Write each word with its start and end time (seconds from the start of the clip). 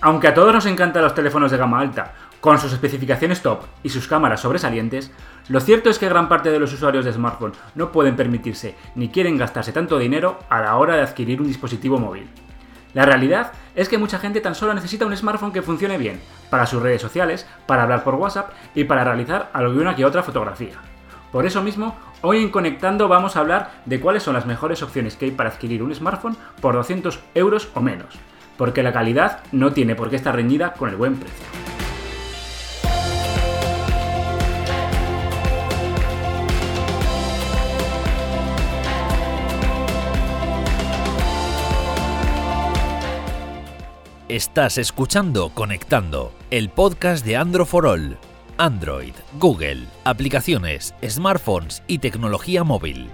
Aunque 0.00 0.28
a 0.28 0.34
todos 0.34 0.54
nos 0.54 0.66
encantan 0.66 1.02
los 1.02 1.14
teléfonos 1.14 1.50
de 1.50 1.56
gama 1.56 1.80
alta, 1.80 2.14
con 2.40 2.56
sus 2.58 2.72
especificaciones 2.72 3.42
top 3.42 3.64
y 3.82 3.88
sus 3.88 4.06
cámaras 4.06 4.40
sobresalientes, 4.40 5.10
lo 5.48 5.58
cierto 5.58 5.90
es 5.90 5.98
que 5.98 6.08
gran 6.08 6.28
parte 6.28 6.52
de 6.52 6.60
los 6.60 6.72
usuarios 6.72 7.04
de 7.04 7.12
smartphone 7.12 7.52
no 7.74 7.90
pueden 7.90 8.14
permitirse 8.14 8.76
ni 8.94 9.08
quieren 9.08 9.36
gastarse 9.36 9.72
tanto 9.72 9.98
dinero 9.98 10.38
a 10.48 10.60
la 10.60 10.76
hora 10.76 10.94
de 10.94 11.02
adquirir 11.02 11.40
un 11.40 11.48
dispositivo 11.48 11.98
móvil. 11.98 12.28
La 12.94 13.06
realidad 13.06 13.52
es 13.74 13.88
que 13.88 13.98
mucha 13.98 14.20
gente 14.20 14.40
tan 14.40 14.54
solo 14.54 14.72
necesita 14.72 15.04
un 15.04 15.16
smartphone 15.16 15.52
que 15.52 15.62
funcione 15.62 15.98
bien, 15.98 16.20
para 16.48 16.66
sus 16.66 16.80
redes 16.80 17.02
sociales, 17.02 17.48
para 17.66 17.82
hablar 17.82 18.04
por 18.04 18.14
WhatsApp 18.14 18.52
y 18.76 18.84
para 18.84 19.02
realizar 19.02 19.50
alguna 19.52 19.96
que 19.96 20.04
otra 20.04 20.22
fotografía. 20.22 20.76
Por 21.32 21.44
eso 21.44 21.60
mismo, 21.60 21.96
hoy 22.22 22.38
en 22.38 22.50
Conectando 22.50 23.08
vamos 23.08 23.34
a 23.34 23.40
hablar 23.40 23.82
de 23.84 23.98
cuáles 24.00 24.22
son 24.22 24.34
las 24.34 24.46
mejores 24.46 24.80
opciones 24.82 25.16
que 25.16 25.24
hay 25.24 25.30
para 25.32 25.50
adquirir 25.50 25.82
un 25.82 25.92
smartphone 25.92 26.36
por 26.60 26.74
200 26.74 27.18
euros 27.34 27.68
o 27.74 27.80
menos, 27.80 28.14
porque 28.58 28.82
la 28.82 28.92
calidad 28.92 29.40
no 29.52 29.72
tiene 29.72 29.94
por 29.94 30.10
qué 30.10 30.16
estar 30.16 30.34
reñida 30.34 30.74
con 30.74 30.90
el 30.90 30.96
buen 30.96 31.16
precio. 31.16 31.46
Estás 44.28 44.76
escuchando 44.76 45.48
Conectando, 45.54 46.34
el 46.50 46.68
podcast 46.68 47.24
de 47.24 47.38
Android 47.38 47.66
for 47.66 47.86
All. 47.86 48.18
Android, 48.58 49.14
Google, 49.38 49.86
aplicaciones, 50.04 50.94
smartphones 51.02 51.82
y 51.86 51.98
tecnología 51.98 52.62
móvil. 52.62 53.08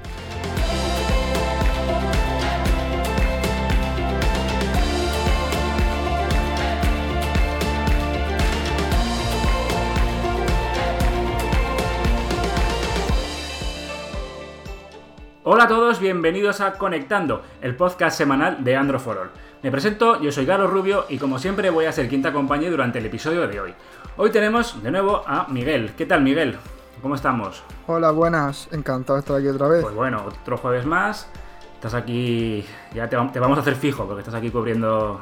Hola 15.47 15.65
a 15.65 15.69
todos, 15.69 16.01
bienvenidos 16.01 16.63
a 16.63 16.73
Conectando, 16.73 17.43
el 17.61 17.77
podcast 17.77 18.17
semanal 18.17 18.65
de 18.65 18.77
Android 18.77 18.99
for 18.99 19.19
All. 19.19 19.31
Me 19.63 19.71
presento, 19.71 20.19
yo 20.19 20.33
soy 20.33 20.47
Carlos 20.47 20.71
Rubio 20.71 21.05
y 21.11 21.19
como 21.19 21.39
siempre 21.39 21.69
voy 21.69 21.85
a 21.85 21.93
ser 21.93 22.09
quien 22.09 22.23
te 22.23 22.29
acompañe 22.29 22.71
durante 22.71 22.99
el 22.99 23.05
episodio 23.05 23.47
de 23.47 23.61
hoy. 23.61 23.75
Hoy 24.17 24.31
tenemos 24.31 24.83
de 24.83 24.91
nuevo 24.91 25.23
a 25.27 25.47
Miguel. 25.51 25.93
¿Qué 25.99 26.07
tal 26.07 26.23
Miguel? 26.23 26.57
¿Cómo 27.03 27.15
estamos? 27.15 27.63
Hola, 27.87 28.11
buenas, 28.11 28.71
encantado 28.73 29.17
de 29.17 29.21
estar 29.21 29.37
aquí 29.37 29.49
otra 29.49 29.69
vez. 29.69 29.83
Pues 29.83 29.95
bueno, 29.95 30.25
otro 30.27 30.57
jueves 30.57 30.87
más. 30.87 31.29
Estás 31.75 31.93
aquí, 31.93 32.65
ya 32.95 33.07
te, 33.11 33.17
vamos 33.17 33.59
a 33.59 33.61
hacer 33.61 33.77
fijo 33.77 34.07
porque 34.07 34.21
estás 34.21 34.37
aquí 34.37 34.51
cubriendo 34.51 35.21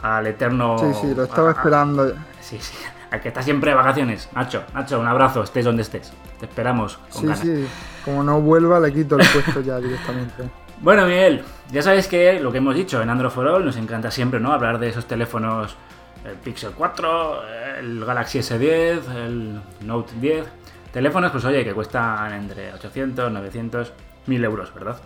al 0.00 0.28
eterno... 0.28 0.78
Sí, 0.78 0.94
sí, 1.00 1.12
lo 1.12 1.24
estaba 1.24 1.50
esperando. 1.50 2.14
Sí, 2.40 2.58
sí, 2.60 2.76
al 3.10 3.20
que 3.20 3.28
está 3.28 3.42
siempre 3.42 3.72
de 3.72 3.76
vacaciones. 3.78 4.28
Nacho, 4.32 4.62
Nacho, 4.72 5.00
un 5.00 5.08
abrazo, 5.08 5.42
estés 5.42 5.64
donde 5.64 5.82
estés. 5.82 6.12
Te 6.38 6.46
esperamos. 6.46 6.98
sí, 7.10 7.26
sí, 7.34 7.66
como 8.04 8.22
no 8.22 8.40
vuelva 8.40 8.78
le 8.78 8.92
quito 8.92 9.16
el 9.18 9.26
puesto 9.26 9.60
ya 9.60 9.78
directamente. 9.78 10.50
Bueno, 10.78 11.06
Miguel, 11.06 11.42
ya 11.72 11.80
sabéis 11.80 12.06
que 12.06 12.38
lo 12.38 12.52
que 12.52 12.58
hemos 12.58 12.74
dicho 12.74 13.00
en 13.00 13.08
Android 13.08 13.30
for 13.30 13.46
All 13.46 13.64
nos 13.64 13.78
encanta 13.78 14.10
siempre, 14.10 14.40
¿no? 14.40 14.52
Hablar 14.52 14.78
de 14.78 14.90
esos 14.90 15.06
teléfonos, 15.06 15.74
el 16.22 16.34
Pixel 16.34 16.72
4, 16.72 17.42
el 17.78 18.04
Galaxy 18.04 18.40
S10, 18.40 19.10
el 19.14 19.60
Note 19.86 20.12
10. 20.20 20.46
Teléfonos, 20.92 21.32
pues 21.32 21.46
oye, 21.46 21.64
que 21.64 21.72
cuestan 21.72 22.30
entre 22.34 22.74
800, 22.74 23.32
900, 23.32 23.92
1000 24.26 24.44
euros, 24.44 24.74
¿verdad? 24.74 24.96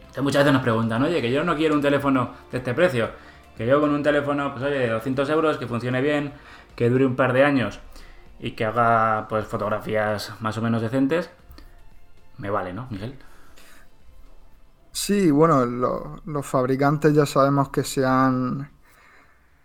Entonces 0.00 0.22
muchas 0.22 0.44
veces 0.44 0.52
nos 0.54 0.62
preguntan, 0.62 1.02
oye, 1.02 1.20
que 1.20 1.30
yo 1.30 1.44
no 1.44 1.56
quiero 1.56 1.74
un 1.74 1.82
teléfono 1.82 2.32
de 2.50 2.56
este 2.58 2.72
precio, 2.72 3.10
que 3.54 3.66
yo 3.66 3.82
con 3.82 3.90
un 3.90 4.02
teléfono, 4.02 4.52
pues 4.52 4.64
oye, 4.64 4.78
de 4.78 4.88
200 4.88 5.28
euros, 5.28 5.58
que 5.58 5.66
funcione 5.66 6.00
bien, 6.00 6.32
que 6.74 6.88
dure 6.88 7.04
un 7.04 7.16
par 7.16 7.34
de 7.34 7.44
años 7.44 7.80
y 8.42 8.52
que 8.52 8.64
haga 8.64 9.26
pues 9.28 9.46
fotografías 9.46 10.32
más 10.40 10.58
o 10.58 10.62
menos 10.62 10.82
decentes, 10.82 11.30
me 12.38 12.50
vale, 12.50 12.72
¿no, 12.72 12.88
Miguel? 12.90 13.16
Sí, 14.90 15.30
bueno, 15.30 15.64
los 15.64 16.44
fabricantes 16.44 17.14
ya 17.14 17.24
sabemos 17.24 17.70
que 17.70 17.84
se 17.84 18.04
han, 18.04 18.70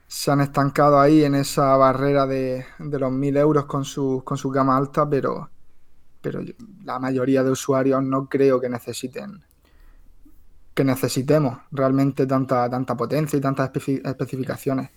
se 0.07 0.31
han 0.31 0.41
estancado 0.41 0.99
ahí 0.99 1.23
en 1.23 1.35
esa 1.35 1.75
barrera 1.75 2.25
de, 2.27 2.65
los 2.79 3.11
1000 3.11 3.37
euros 3.37 3.65
con 3.65 3.83
su, 3.83 4.21
con 4.23 4.37
su 4.37 4.51
gama 4.51 4.77
alta, 4.77 5.09
pero, 5.09 5.49
pero 6.21 6.39
la 6.85 6.99
mayoría 6.99 7.43
de 7.43 7.51
usuarios 7.51 8.01
no 8.03 8.29
creo 8.29 8.61
que 8.61 8.69
necesiten 8.69 9.43
que 10.77 10.83
necesitemos 10.83 11.57
realmente 11.71 12.27
tanta, 12.27 12.69
tanta 12.69 12.95
potencia 12.95 13.35
y 13.35 13.41
tantas 13.41 13.71
especificaciones. 13.75 14.91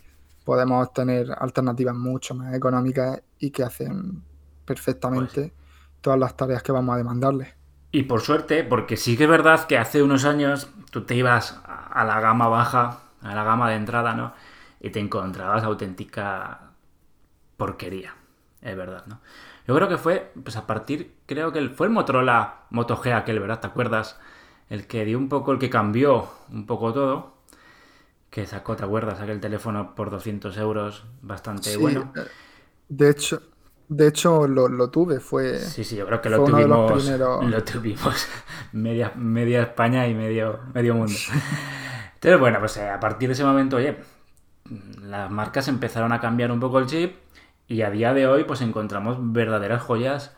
Podemos 0.44 0.92
tener 0.92 1.32
alternativas 1.38 1.94
mucho 1.94 2.34
más 2.34 2.54
económicas 2.54 3.22
y 3.38 3.50
que 3.50 3.62
hacen 3.62 4.22
perfectamente 4.64 5.52
todas 6.00 6.18
las 6.18 6.36
tareas 6.36 6.62
que 6.62 6.72
vamos 6.72 6.94
a 6.94 6.98
demandarles. 6.98 7.54
Y 7.92 8.04
por 8.04 8.20
suerte, 8.20 8.62
porque 8.62 8.96
sí 8.96 9.16
que 9.16 9.24
es 9.24 9.30
verdad 9.30 9.66
que 9.66 9.76
hace 9.76 10.02
unos 10.02 10.24
años 10.24 10.70
tú 10.90 11.02
te 11.02 11.16
ibas 11.16 11.60
a 11.64 12.04
la 12.04 12.20
gama 12.20 12.46
baja, 12.48 13.00
a 13.20 13.34
la 13.34 13.44
gama 13.44 13.68
de 13.68 13.76
entrada, 13.76 14.14
¿no? 14.14 14.32
Y 14.80 14.90
te 14.90 15.00
encontrabas 15.00 15.64
auténtica 15.64 16.70
porquería, 17.56 18.14
es 18.62 18.76
verdad, 18.76 19.04
¿no? 19.06 19.20
Yo 19.66 19.74
creo 19.74 19.88
que 19.88 19.98
fue, 19.98 20.32
pues 20.42 20.56
a 20.56 20.66
partir, 20.66 21.16
creo 21.26 21.52
que 21.52 21.68
fue 21.68 21.88
el 21.88 21.92
Motorola 21.92 22.62
Moto 22.70 22.96
G 22.96 23.14
aquel, 23.14 23.40
¿verdad? 23.40 23.60
¿Te 23.60 23.66
acuerdas? 23.66 24.18
El 24.68 24.86
que 24.86 25.04
dio 25.04 25.18
un 25.18 25.28
poco, 25.28 25.52
el 25.52 25.58
que 25.58 25.68
cambió 25.68 26.28
un 26.50 26.66
poco 26.66 26.92
todo, 26.92 27.34
que 28.30 28.46
sacó, 28.46 28.76
¿te 28.76 28.84
acuerdas? 28.84 29.20
Aquel 29.20 29.40
teléfono 29.40 29.94
por 29.94 30.10
200 30.10 30.56
euros, 30.58 31.04
bastante 31.20 31.76
bueno. 31.76 32.12
Eh, 32.16 32.20
de 32.88 33.10
hecho, 33.10 33.42
de 33.90 34.06
hecho, 34.06 34.46
lo, 34.46 34.88
tuve, 34.90 35.18
fue. 35.18 35.58
Sí, 35.58 35.82
sí, 35.82 35.96
yo 35.96 36.06
creo 36.06 36.20
que 36.20 36.30
lo 36.30 36.44
tuvimos. 36.44 37.08
Lo 37.08 37.64
tuvimos 37.64 38.28
media, 38.72 39.12
media 39.16 39.62
España 39.62 40.06
y 40.06 40.14
medio, 40.14 40.60
medio 40.72 40.94
mundo. 40.94 41.12
Entonces, 42.14 42.38
bueno, 42.38 42.60
pues 42.60 42.76
eh, 42.76 42.88
a 42.88 43.00
partir 43.00 43.28
de 43.28 43.32
ese 43.32 43.42
momento, 43.42 43.76
oye, 43.76 43.96
las 45.02 45.28
marcas 45.28 45.66
empezaron 45.66 46.12
a 46.12 46.20
cambiar 46.20 46.52
un 46.52 46.60
poco 46.60 46.78
el 46.78 46.86
chip 46.86 47.16
y 47.66 47.82
a 47.82 47.90
día 47.90 48.14
de 48.14 48.28
hoy, 48.28 48.44
pues 48.44 48.60
encontramos 48.60 49.16
verdaderas 49.20 49.82
joyas 49.82 50.36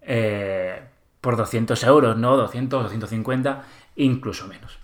eh, 0.00 0.88
por 1.20 1.36
200 1.36 1.82
euros, 1.84 2.16
¿no? 2.16 2.36
200, 2.38 2.84
250, 2.84 3.64
incluso 3.96 4.46
menos. 4.46 4.78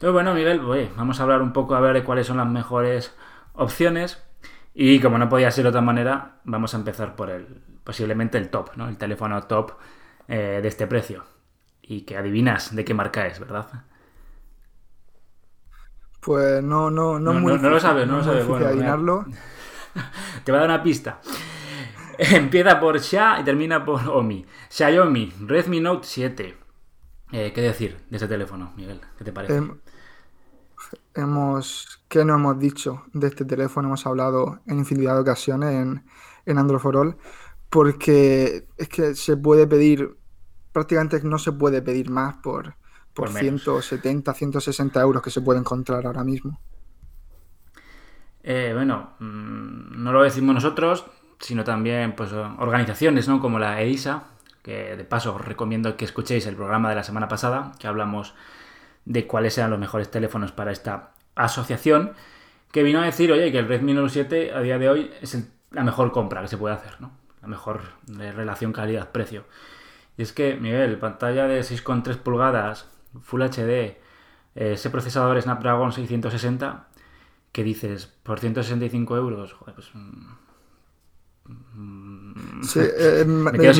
Entonces, 0.00 0.14
bueno, 0.14 0.32
Miguel, 0.32 0.60
oye, 0.60 0.90
vamos 0.96 1.20
a 1.20 1.24
hablar 1.24 1.42
un 1.42 1.52
poco 1.52 1.74
a 1.74 1.80
ver 1.80 1.92
de 1.92 2.04
cuáles 2.04 2.26
son 2.26 2.38
las 2.38 2.48
mejores 2.48 3.14
opciones 3.52 4.24
y 4.72 4.98
como 4.98 5.18
no 5.18 5.28
podía 5.28 5.50
ser 5.50 5.64
de 5.64 5.68
otra 5.68 5.82
manera, 5.82 6.40
vamos 6.44 6.72
a 6.72 6.78
empezar 6.78 7.14
por 7.14 7.28
el 7.28 7.60
posiblemente 7.84 8.38
el 8.38 8.48
top, 8.48 8.70
¿no? 8.76 8.88
El 8.88 8.96
teléfono 8.96 9.42
top 9.42 9.72
eh, 10.26 10.60
de 10.62 10.68
este 10.68 10.86
precio. 10.86 11.24
Y 11.82 12.06
que 12.06 12.16
adivinas 12.16 12.74
de 12.74 12.82
qué 12.82 12.94
marca 12.94 13.26
es, 13.26 13.40
¿verdad? 13.40 13.66
Pues 16.20 16.62
no, 16.62 16.90
no, 16.90 17.18
no, 17.18 17.34
no, 17.34 17.38
muy 17.38 17.58
no, 17.58 17.68
lo 17.68 17.78
sabes, 17.78 18.08
no, 18.08 18.16
lo 18.16 18.24
sabes. 18.24 18.46
Bueno, 18.46 18.68
adivinarlo. 18.68 19.26
Te 20.44 20.50
voy 20.50 20.60
a 20.60 20.60
dar 20.62 20.70
una 20.70 20.82
pista. 20.82 21.20
Empieza 22.18 22.80
por 22.80 22.98
Xia 22.98 23.38
y 23.38 23.44
termina 23.44 23.84
por 23.84 24.08
Omi. 24.08 24.46
Xiaomi 24.70 25.30
Redmi 25.46 25.80
Note 25.80 26.06
7. 26.06 26.56
Eh, 27.32 27.52
¿Qué 27.54 27.60
decir 27.60 27.98
de 28.08 28.16
ese 28.16 28.26
teléfono, 28.26 28.72
Miguel? 28.76 29.00
¿Qué 29.18 29.24
te 29.24 29.32
parece? 29.32 29.56
Em, 29.56 29.78
hemos, 31.14 32.02
¿qué 32.08 32.24
no 32.24 32.34
hemos 32.34 32.58
dicho 32.58 33.04
de 33.12 33.28
este 33.28 33.44
teléfono? 33.44 33.88
Hemos 33.88 34.06
hablado 34.06 34.60
en 34.66 34.78
infinidad 34.78 35.14
de 35.14 35.20
ocasiones 35.20 35.74
en, 35.74 36.04
en 36.46 36.58
Android 36.58 36.80
for 36.80 36.96
All, 36.96 37.16
porque 37.68 38.66
es 38.76 38.88
que 38.88 39.14
se 39.14 39.36
puede 39.36 39.66
pedir, 39.66 40.16
prácticamente 40.72 41.20
no 41.22 41.38
se 41.38 41.52
puede 41.52 41.82
pedir 41.82 42.10
más 42.10 42.36
por, 42.36 42.74
por, 43.14 43.28
170, 43.28 44.34
160 44.34 45.00
euros 45.00 45.22
que 45.22 45.30
se 45.30 45.40
puede 45.40 45.60
encontrar 45.60 46.06
ahora 46.06 46.24
mismo. 46.24 46.60
Eh, 48.42 48.72
bueno, 48.74 49.10
mm, 49.18 50.02
no 50.02 50.12
lo 50.12 50.22
decimos 50.22 50.54
nosotros, 50.54 51.04
sino 51.38 51.64
también 51.64 52.14
pues, 52.16 52.32
organizaciones 52.32 53.28
¿no? 53.28 53.40
como 53.40 53.58
la 53.58 53.80
EISA, 53.82 54.24
que 54.62 54.96
de 54.96 55.04
paso 55.04 55.34
os 55.34 55.44
recomiendo 55.44 55.96
que 55.96 56.04
escuchéis 56.04 56.46
el 56.46 56.56
programa 56.56 56.90
de 56.90 56.96
la 56.96 57.04
semana 57.04 57.28
pasada, 57.28 57.72
que 57.78 57.86
hablamos 57.86 58.34
de 59.04 59.26
cuáles 59.26 59.56
eran 59.58 59.70
los 59.70 59.78
mejores 59.78 60.10
teléfonos 60.10 60.52
para 60.52 60.72
esta 60.72 61.12
asociación, 61.34 62.12
que 62.72 62.82
vino 62.82 63.00
a 63.00 63.04
decir, 63.04 63.32
oye, 63.32 63.50
que 63.50 63.58
el 63.58 63.68
Redmi 63.68 63.94
Note 63.94 64.10
7 64.10 64.52
a 64.54 64.60
día 64.60 64.78
de 64.78 64.88
hoy 64.88 65.10
es 65.20 65.36
la 65.70 65.82
mejor 65.82 66.12
compra 66.12 66.42
que 66.42 66.48
se 66.48 66.56
puede 66.56 66.74
hacer, 66.74 67.00
¿no? 67.00 67.12
La 67.42 67.48
mejor 67.48 67.80
relación 68.06 68.72
calidad-precio. 68.72 69.44
Y 70.16 70.22
es 70.22 70.32
que, 70.32 70.54
Miguel, 70.54 70.98
pantalla 70.98 71.46
de 71.46 71.60
6,3 71.60 72.16
pulgadas, 72.18 72.86
Full 73.22 73.42
HD, 73.42 73.96
ese 74.54 74.90
procesador 74.90 75.40
Snapdragon 75.40 75.92
660, 75.92 76.88
que 77.52 77.64
dices, 77.64 78.06
por 78.22 78.38
165 78.38 79.16
euros, 79.16 79.52
joder, 79.54 79.74
pues... 79.74 79.90
Mm, 81.74 82.62
sí, 82.62 82.80
es, 82.98 83.26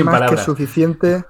más 0.05 0.31
que 0.31 0.37
suficiente 0.39 1.25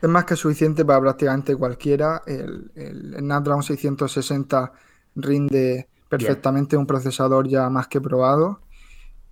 es 0.00 0.08
más 0.08 0.24
que 0.24 0.36
suficiente 0.36 0.84
para 0.84 1.00
prácticamente 1.00 1.56
cualquiera. 1.56 2.22
El, 2.26 2.70
el 2.74 3.16
Snapdragon 3.18 3.62
660 3.62 4.72
rinde 5.16 5.88
perfectamente 6.08 6.76
un 6.76 6.86
procesador 6.86 7.48
ya 7.48 7.70
más 7.70 7.88
que 7.88 8.00
probado. 8.00 8.60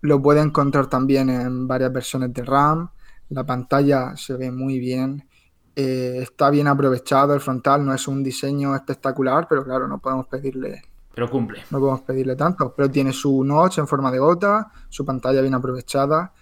Lo 0.00 0.23
puede 0.23 0.41
encontrar 0.41 0.87
también 0.87 1.29
en 1.29 1.67
varias 1.67 1.93
versiones 1.93 2.32
de 2.32 2.44
RAM. 2.44 2.91
La 3.31 3.44
pantalla 3.44 4.17
se 4.17 4.35
ve 4.35 4.50
muy 4.50 4.79
bien. 4.79 5.26
Eh, 5.75 6.20
está 6.23 6.50
bien 6.50 6.69
aprovechado 6.69 7.35
el 7.35 7.41
frontal, 7.41 7.85
no 7.85 7.93
es 7.93 8.09
un 8.09 8.23
diseño 8.23 8.75
espectacular, 8.75 9.47
pero 9.49 9.65
claro, 9.65 9.87
no 9.87 9.99
podemos 9.99 10.26
pedirle. 10.26 10.82
Pero 11.15 11.29
cumple. 11.29 11.62
No 11.70 11.81
podemos 11.81 12.03
pedirle 12.03 12.37
tanto. 12.37 12.73
Pero 12.76 12.91
tiene 12.91 13.12
su 13.12 13.43
notch 13.44 13.79
en 13.79 13.88
forma 13.88 14.11
de 14.11 14.19
gota, 14.19 14.70
su 14.88 15.05
pantalla 15.05 15.41
bien 15.41 15.55
aprovechada, 15.55 16.32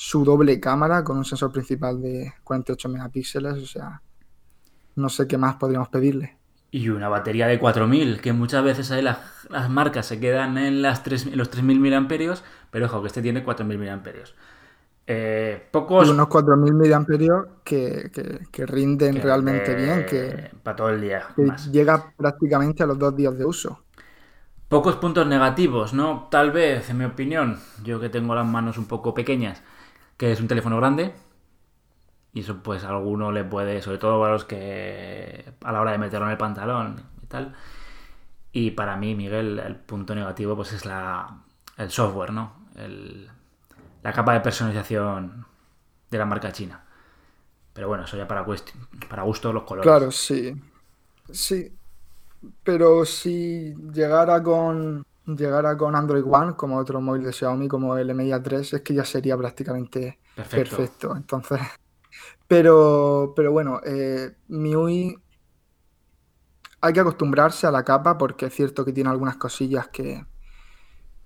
su 0.00 0.24
doble 0.24 0.60
cámara 0.60 1.02
con 1.02 1.18
un 1.18 1.24
sensor 1.24 1.50
principal 1.50 2.00
de 2.00 2.32
48 2.44 2.88
megapíxeles, 2.88 3.54
o 3.54 3.66
sea, 3.66 4.00
no 4.94 5.08
sé 5.08 5.26
qué 5.26 5.36
más 5.36 5.56
podríamos 5.56 5.88
pedirle. 5.88 6.36
Y 6.70 6.88
una 6.90 7.08
batería 7.08 7.48
de 7.48 7.58
4000, 7.58 8.20
que 8.20 8.32
muchas 8.32 8.62
veces 8.62 8.92
ahí 8.92 9.02
las, 9.02 9.18
marcas 9.68 10.06
se 10.06 10.20
quedan 10.20 10.56
en 10.56 10.82
las 10.82 11.02
3, 11.02 11.34
los 11.34 11.50
3000 11.50 11.80
mAh, 11.80 12.06
pero 12.70 12.86
ojo, 12.86 13.00
que 13.00 13.08
este 13.08 13.22
tiene 13.22 13.42
4000 13.42 13.76
mAh. 13.76 14.00
Eh, 15.08 15.66
pocos... 15.72 16.06
Y 16.06 16.10
unos 16.12 16.28
4000 16.28 16.74
mAh 16.74 17.44
que, 17.64 18.12
que, 18.52 18.66
rinden 18.66 19.20
realmente 19.20 19.74
bien, 19.74 20.06
que... 20.06 20.52
Para 20.62 20.76
todo 20.76 20.90
el 20.90 21.00
día. 21.00 21.26
llega 21.72 22.12
prácticamente 22.16 22.84
a 22.84 22.86
los 22.86 23.00
dos 23.00 23.16
días 23.16 23.36
de 23.36 23.44
uso. 23.44 23.82
Pocos 24.68 24.94
puntos 24.94 25.26
negativos, 25.26 25.92
¿no? 25.92 26.28
Tal 26.30 26.52
vez, 26.52 26.88
en 26.88 26.98
mi 26.98 27.04
opinión, 27.04 27.58
yo 27.82 27.98
que 27.98 28.10
tengo 28.10 28.36
las 28.36 28.46
manos 28.46 28.78
un 28.78 28.84
poco 28.84 29.12
pequeñas, 29.12 29.60
que 30.18 30.32
es 30.32 30.40
un 30.40 30.48
teléfono 30.48 30.76
grande, 30.76 31.14
y 32.34 32.40
eso 32.40 32.62
pues 32.62 32.84
a 32.84 32.90
alguno 32.90 33.32
le 33.32 33.44
puede, 33.44 33.80
sobre 33.80 33.98
todo 33.98 34.22
a 34.24 34.30
los 34.30 34.44
que 34.44 35.54
a 35.62 35.72
la 35.72 35.80
hora 35.80 35.92
de 35.92 35.98
meterlo 35.98 36.26
en 36.26 36.32
el 36.32 36.38
pantalón 36.38 37.02
y 37.22 37.26
tal. 37.26 37.54
Y 38.52 38.72
para 38.72 38.96
mí, 38.96 39.14
Miguel, 39.14 39.58
el 39.58 39.76
punto 39.76 40.14
negativo 40.14 40.54
pues 40.56 40.72
es 40.72 40.84
la, 40.84 41.38
el 41.78 41.90
software, 41.90 42.32
¿no? 42.32 42.58
la 44.02 44.12
capa 44.12 44.34
de 44.34 44.40
personalización 44.40 45.46
de 46.10 46.18
la 46.18 46.24
marca 46.24 46.52
china. 46.52 46.84
Pero 47.72 47.88
bueno, 47.88 48.04
eso 48.04 48.16
ya 48.16 48.26
para, 48.26 48.44
para 49.08 49.22
gusto 49.22 49.52
los 49.52 49.64
colores. 49.64 49.88
Claro, 49.88 50.10
sí. 50.10 50.54
Sí. 51.30 51.72
Pero 52.62 53.04
si 53.04 53.74
llegara 53.92 54.42
con 54.42 55.04
llegara 55.36 55.76
con 55.76 55.94
Android 55.94 56.24
One, 56.26 56.54
como 56.56 56.76
otro 56.78 57.00
móvil 57.00 57.24
de 57.24 57.32
Xiaomi, 57.32 57.68
como 57.68 57.96
el 57.96 58.14
Mi 58.14 58.30
A3, 58.30 58.74
es 58.74 58.82
que 58.82 58.94
ya 58.94 59.04
sería 59.04 59.36
prácticamente 59.36 60.18
perfecto. 60.34 60.76
perfecto. 60.76 61.16
Entonces, 61.16 61.60
pero, 62.48 63.32
pero 63.36 63.52
bueno, 63.52 63.80
eh, 63.84 64.34
MIUI 64.48 65.18
hay 66.80 66.92
que 66.92 67.00
acostumbrarse 67.00 67.66
a 67.66 67.70
la 67.70 67.84
capa 67.84 68.16
porque 68.16 68.46
es 68.46 68.54
cierto 68.54 68.84
que 68.84 68.92
tiene 68.92 69.10
algunas 69.10 69.36
cosillas 69.36 69.88
que, 69.88 70.24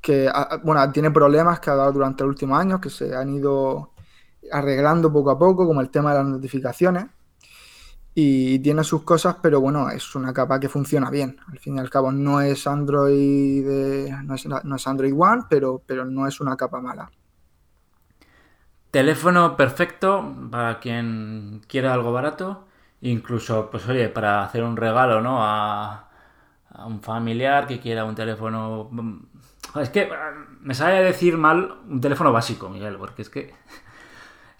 que 0.00 0.30
bueno, 0.64 0.90
tiene 0.92 1.10
problemas 1.10 1.60
que 1.60 1.70
ha 1.70 1.76
dado 1.76 1.92
durante 1.92 2.24
los 2.24 2.30
últimos 2.30 2.58
años 2.58 2.80
que 2.80 2.90
se 2.90 3.14
han 3.14 3.30
ido 3.30 3.92
arreglando 4.50 5.12
poco 5.12 5.30
a 5.30 5.38
poco, 5.38 5.66
como 5.66 5.80
el 5.80 5.90
tema 5.90 6.12
de 6.12 6.18
las 6.18 6.26
notificaciones. 6.26 7.06
Y 8.14 8.58
tiene 8.58 8.84
sus 8.84 9.02
cosas, 9.04 9.36
pero 9.40 9.60
bueno, 9.60 9.88
es 9.88 10.14
una 10.14 10.34
capa 10.34 10.60
que 10.60 10.68
funciona 10.68 11.10
bien. 11.10 11.38
Al 11.50 11.58
fin 11.58 11.76
y 11.76 11.80
al 11.80 11.88
cabo, 11.88 12.12
no 12.12 12.40
es 12.42 12.66
Android, 12.66 13.64
no, 14.24 14.34
es, 14.34 14.86
Android 14.86 15.14
One, 15.16 15.44
pero, 15.48 15.82
pero 15.86 16.04
no 16.04 16.26
es 16.26 16.40
una 16.40 16.56
capa 16.56 16.80
mala. 16.80 17.10
Teléfono 18.90 19.56
perfecto 19.56 20.34
para 20.50 20.78
quien 20.78 21.62
quiera 21.66 21.94
algo 21.94 22.12
barato. 22.12 22.66
Incluso, 23.00 23.70
pues 23.70 23.88
oye, 23.88 24.08
para 24.10 24.44
hacer 24.44 24.62
un 24.62 24.76
regalo, 24.76 25.22
¿no? 25.22 25.38
A, 25.40 26.08
un 26.86 27.02
familiar 27.02 27.66
que 27.66 27.80
quiera 27.80 28.04
un 28.04 28.14
teléfono. 28.14 28.88
Mm, 28.90 29.18
es 29.80 29.90
que 29.90 30.06
mm, 30.06 30.66
me 30.66 30.74
sabe 30.74 31.02
decir 31.02 31.38
mal 31.38 31.80
un 31.88 32.00
teléfono 32.00 32.32
básico, 32.32 32.68
Miguel, 32.68 32.96
porque 32.98 33.22
es 33.22 33.30
que. 33.30 33.54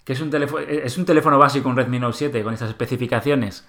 Que 0.03 0.13
es 0.13 0.21
un 0.21 0.29
teléfono. 0.29 0.65
Es 0.67 0.97
un 0.97 1.05
teléfono 1.05 1.37
básico, 1.37 1.69
un 1.69 1.75
Redmi 1.75 1.99
Note 1.99 2.17
7 2.17 2.43
con 2.43 2.53
estas 2.53 2.69
especificaciones. 2.69 3.65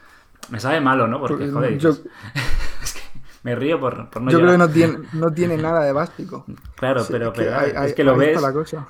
Me 0.50 0.60
sabe 0.60 0.80
malo, 0.80 1.06
¿no? 1.06 1.20
Porque, 1.20 1.48
joder, 1.48 1.72
es 2.82 2.92
que 2.92 3.00
me 3.42 3.54
río 3.54 3.78
por, 3.80 4.10
por 4.10 4.22
no 4.22 4.30
Yo 4.30 4.38
creo 4.38 4.52
que 4.52 4.58
no 4.58 4.68
tiene, 4.68 4.98
no 5.12 5.32
tiene 5.34 5.56
nada 5.56 5.84
de 5.84 5.92
básico. 5.92 6.44
Claro, 6.76 7.04
pero, 7.08 7.32
es 7.32 7.94
que, 7.94 8.04
lo 8.04 8.16
ves, 8.16 8.40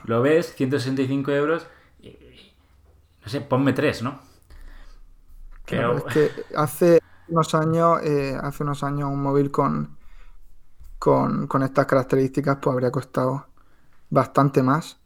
lo 0.04 0.22
ves, 0.22 0.54
165 0.54 1.30
euros, 1.32 1.66
y, 2.00 2.16
no 3.22 3.28
sé, 3.28 3.40
ponme 3.40 3.72
tres, 3.72 4.02
¿no? 4.02 4.20
Claro, 5.64 5.96
es 5.96 6.04
que 6.04 6.30
hace 6.56 7.00
unos 7.28 7.54
años, 7.54 8.00
eh, 8.02 8.36
hace 8.40 8.62
unos 8.62 8.82
años 8.84 9.08
un 9.10 9.22
móvil 9.22 9.50
con, 9.50 9.96
con, 10.98 11.62
estas 11.62 11.86
características 11.86 12.58
pues 12.60 12.72
habría 12.72 12.90
costado 12.90 13.46
bastante 14.10 14.62
más 14.62 14.98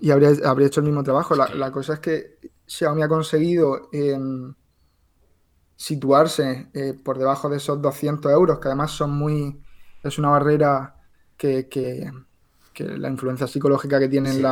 y 0.00 0.10
habría, 0.10 0.30
habría 0.44 0.66
hecho 0.66 0.80
el 0.80 0.86
mismo 0.86 1.02
trabajo. 1.02 1.34
La, 1.34 1.48
la 1.54 1.70
cosa 1.70 1.94
es 1.94 2.00
que 2.00 2.38
Xiaomi 2.66 3.02
ha 3.02 3.08
conseguido 3.08 3.88
situarse 5.76 6.68
eh, 6.72 6.94
por 6.94 7.18
debajo 7.18 7.48
de 7.48 7.56
esos 7.58 7.80
200 7.80 8.30
euros, 8.32 8.58
que 8.58 8.68
además 8.68 8.90
son 8.90 9.12
muy... 9.12 9.60
es 10.02 10.18
una 10.18 10.30
barrera 10.30 10.96
que, 11.36 11.68
que, 11.68 12.10
la 12.78 13.08
influencia 13.08 13.46
psicológica 13.46 14.00
que 14.00 14.08
tienen 14.08 14.44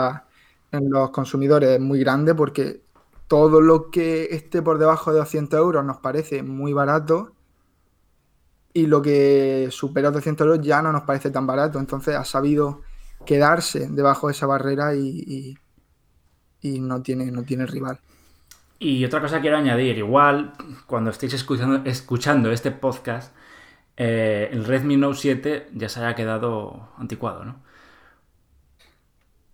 en 0.70 0.90
los 0.90 1.10
consumidores 1.10 1.70
es 1.70 1.80
muy 1.80 1.98
grande 1.98 2.34
porque 2.34 2.82
todo 3.26 3.60
lo 3.60 3.90
que 3.90 4.28
esté 4.30 4.62
por 4.62 4.78
debajo 4.78 5.12
de 5.12 5.18
200 5.18 5.58
euros 5.58 5.84
nos 5.84 5.98
parece 5.98 6.42
muy 6.42 6.72
barato 6.72 7.32
y 8.72 8.86
lo 8.86 9.02
que 9.02 9.68
supera 9.70 10.10
200 10.10 10.46
euros 10.46 10.64
ya 10.64 10.80
no 10.82 10.92
nos 10.92 11.02
parece 11.02 11.30
tan 11.30 11.46
barato. 11.46 11.78
Entonces 11.78 12.14
ha 12.14 12.24
sabido 12.24 12.82
quedarse 13.24 13.88
debajo 13.88 14.28
de 14.28 14.32
esa 14.32 14.46
barrera 14.46 14.94
y, 14.94 15.56
y 16.60 16.80
no, 16.80 17.02
tiene, 17.02 17.30
no 17.30 17.42
tiene 17.42 17.66
rival. 17.66 17.98
Y 18.78 19.04
otra 19.04 19.20
cosa 19.20 19.40
quiero 19.40 19.56
añadir, 19.56 19.98
igual 19.98 20.54
cuando 20.86 21.10
estéis 21.10 21.34
escuchando, 21.34 21.88
escuchando 21.88 22.50
este 22.50 22.72
podcast, 22.72 23.32
eh, 23.96 24.48
el 24.50 24.64
Redmi 24.64 24.96
Note 24.96 25.18
7 25.18 25.68
ya 25.74 25.88
se 25.88 26.00
haya 26.00 26.16
quedado 26.16 26.88
anticuado, 26.98 27.44
¿no? 27.44 27.62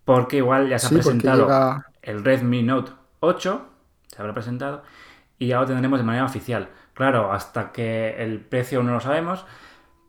Porque 0.03 0.37
igual 0.37 0.67
ya 0.67 0.79
se 0.79 0.87
ha 0.87 0.89
presentado 0.89 1.83
el 2.01 2.23
Redmi 2.23 2.63
Note 2.63 2.93
8, 3.19 3.69
se 4.07 4.19
habrá 4.19 4.33
presentado, 4.33 4.81
y 5.37 5.47
ya 5.47 5.59
lo 5.59 5.67
tendremos 5.67 5.99
de 5.99 6.05
manera 6.05 6.25
oficial. 6.25 6.69
Claro, 6.95 7.31
hasta 7.31 7.71
que 7.71 8.15
el 8.23 8.39
precio 8.39 8.81
no 8.81 8.93
lo 8.93 8.99
sabemos, 8.99 9.45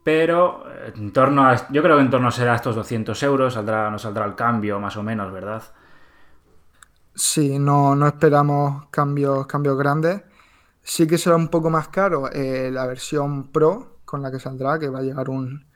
pero 0.03 0.65
en 0.95 1.13
torno 1.13 1.47
a, 1.47 1.69
yo 1.71 1.83
creo 1.83 1.97
que 1.97 2.03
en 2.03 2.11
torno 2.11 2.31
será 2.31 2.55
estos 2.55 2.75
200 2.75 3.23
euros, 3.23 3.55
saldrá, 3.55 3.91
nos 3.91 4.03
saldrá 4.03 4.25
el 4.25 4.35
cambio 4.35 4.81
más 4.81 4.97
o 4.97 5.03
menos, 5.03 5.33
¿verdad? 5.33 5.63
Sí, 7.15 7.59
no, 7.59 7.95
no 7.95 8.07
esperamos 8.07 8.87
cambios, 8.91 9.47
cambios 9.47 9.77
grandes. 9.77 10.23
Sí 10.83 11.07
que 11.07 11.19
será 11.19 11.37
un 11.37 11.49
poco 11.49 11.69
más 11.69 11.89
caro 11.89 12.31
eh, 12.33 12.71
la 12.73 12.87
versión 12.87 13.49
Pro 13.49 13.99
con 14.05 14.23
la 14.23 14.31
que 14.31 14.41
saldrá, 14.41 14.79
que 14.79 14.89
va 14.89 15.01
a 15.01 15.03
llegar 15.03 15.29
un, 15.29 15.67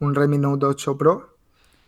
un 0.00 0.14
Redmi 0.14 0.38
Note 0.38 0.66
8 0.66 0.96
Pro, 0.96 1.36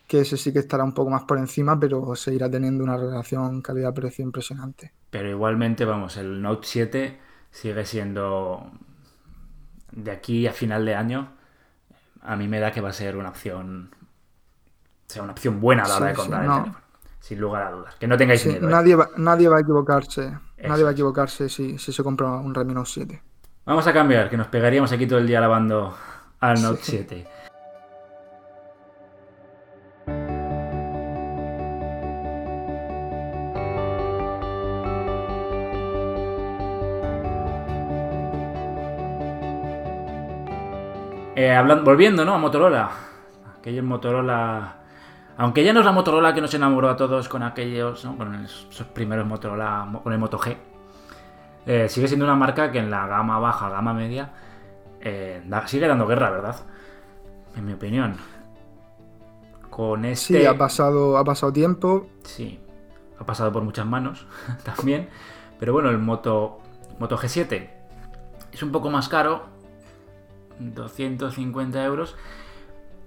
que 0.07 0.21
ese 0.21 0.37
sí 0.37 0.53
que 0.53 0.61
estará 0.61 0.85
un 0.85 0.93
poco 0.93 1.11
más 1.11 1.25
por 1.25 1.39
encima, 1.39 1.81
pero 1.81 2.15
seguirá 2.15 2.51
teniendo 2.51 2.85
una 2.85 2.97
relación 2.97 3.63
calidad-precio 3.63 4.25
impresionante. 4.25 4.93
Pero 5.11 5.31
igualmente, 5.31 5.85
vamos, 5.85 6.17
el 6.19 6.43
Note 6.43 6.67
7 6.67 7.21
sigue 7.51 7.85
siendo 7.87 8.71
de 9.93 10.11
aquí 10.11 10.47
a 10.47 10.53
final 10.53 10.85
de 10.85 10.95
año. 10.95 11.36
A 12.27 12.37
mí 12.37 12.49
me 12.49 12.61
da 12.61 12.73
que 12.73 12.81
va 12.81 12.91
a 12.91 12.93
ser 12.93 13.17
una 13.17 13.31
opción, 13.31 13.95
sea 15.07 15.23
una 15.23 15.33
opción 15.33 15.61
buena 15.61 15.85
a 15.85 15.89
la 15.89 15.97
hora 15.97 16.07
de 16.07 16.15
comprar 16.15 16.45
el 16.45 16.51
teléfono 16.51 16.87
sin 17.27 17.41
lugar 17.41 17.63
a 17.63 17.71
dudas. 17.73 17.95
Que 17.97 18.07
no 18.07 18.17
tengáis 18.17 18.47
miedo. 18.47 18.69
¿eh? 18.69 18.71
Nadie, 18.71 18.95
va, 18.95 19.11
nadie 19.17 19.49
va 19.49 19.57
a 19.57 19.61
equivocarse. 19.61 20.39
Nadie 20.63 20.85
va 20.85 20.91
a 20.91 20.93
equivocarse 20.93 21.49
si, 21.49 21.77
se 21.77 22.03
compra 22.05 22.29
un 22.29 22.55
Redmi 22.55 22.73
Note 22.73 22.91
7. 22.93 23.23
Vamos 23.65 23.85
a 23.87 23.93
cambiar, 23.93 24.31
que 24.31 24.37
nos 24.37 24.47
pegaríamos 24.47 24.93
aquí 24.93 25.09
todo 25.09 25.19
el 25.19 25.27
día 25.27 25.41
lavando 25.41 25.97
al 26.39 26.63
Note 26.63 26.81
7. 26.83 27.27
Eh, 41.37 41.55
hablando, 41.55 41.85
volviendo, 41.85 42.25
¿no? 42.25 42.35
A 42.35 42.39
Motorola. 42.39 42.91
Aquello 43.59 43.79
en 43.79 43.87
Motorola 43.87 44.77
aunque 45.39 45.65
ya 45.65 45.73
no 45.73 45.81
es 45.81 45.87
la 45.87 45.93
Motorola 45.93 46.33
que 46.33 46.41
nos 46.41 46.55
enamoró 46.55 46.89
a 46.89 46.97
todos 46.97 47.29
con 47.29 47.43
aquellos, 47.43 48.07
con 48.17 48.35
esos 48.37 48.87
primeros 48.87 49.27
Motorola, 49.27 49.87
con 50.03 50.13
el 50.13 50.19
Moto 50.19 50.39
G, 50.39 50.57
eh, 51.67 51.89
sigue 51.89 52.09
siendo 52.09 52.25
una 52.25 52.37
marca 52.37 52.73
que 52.73 52.79
en 52.79 52.91
la 52.91 53.07
gama 53.07 53.39
baja, 53.39 53.69
gama 53.69 53.93
media, 53.93 54.33
eh, 55.01 55.43
sigue 55.67 55.87
dando 55.87 56.07
guerra, 56.07 56.31
¿verdad? 56.31 56.57
En 57.55 57.67
mi 57.67 57.75
opinión. 57.75 58.17
Con 59.69 60.07
este... 60.07 60.41
Sí, 60.41 60.47
ha 60.47 60.57
pasado, 60.57 61.19
ha 61.19 61.25
pasado 61.25 61.53
tiempo. 61.53 62.07
Sí, 62.23 62.59
ha 63.19 63.27
pasado 63.27 63.53
por 63.53 63.63
muchas 63.63 63.85
manos 63.85 64.27
también. 64.65 65.11
Pero 65.59 65.75
bueno, 65.75 65.91
el 65.91 65.99
Moto, 65.99 66.61
Moto 66.99 67.19
G7 67.19 67.69
es 68.53 68.63
un 68.63 68.73
poco 68.73 68.89
más 68.89 69.11
caro, 69.11 69.45
250 70.59 71.85
euros 71.85 72.17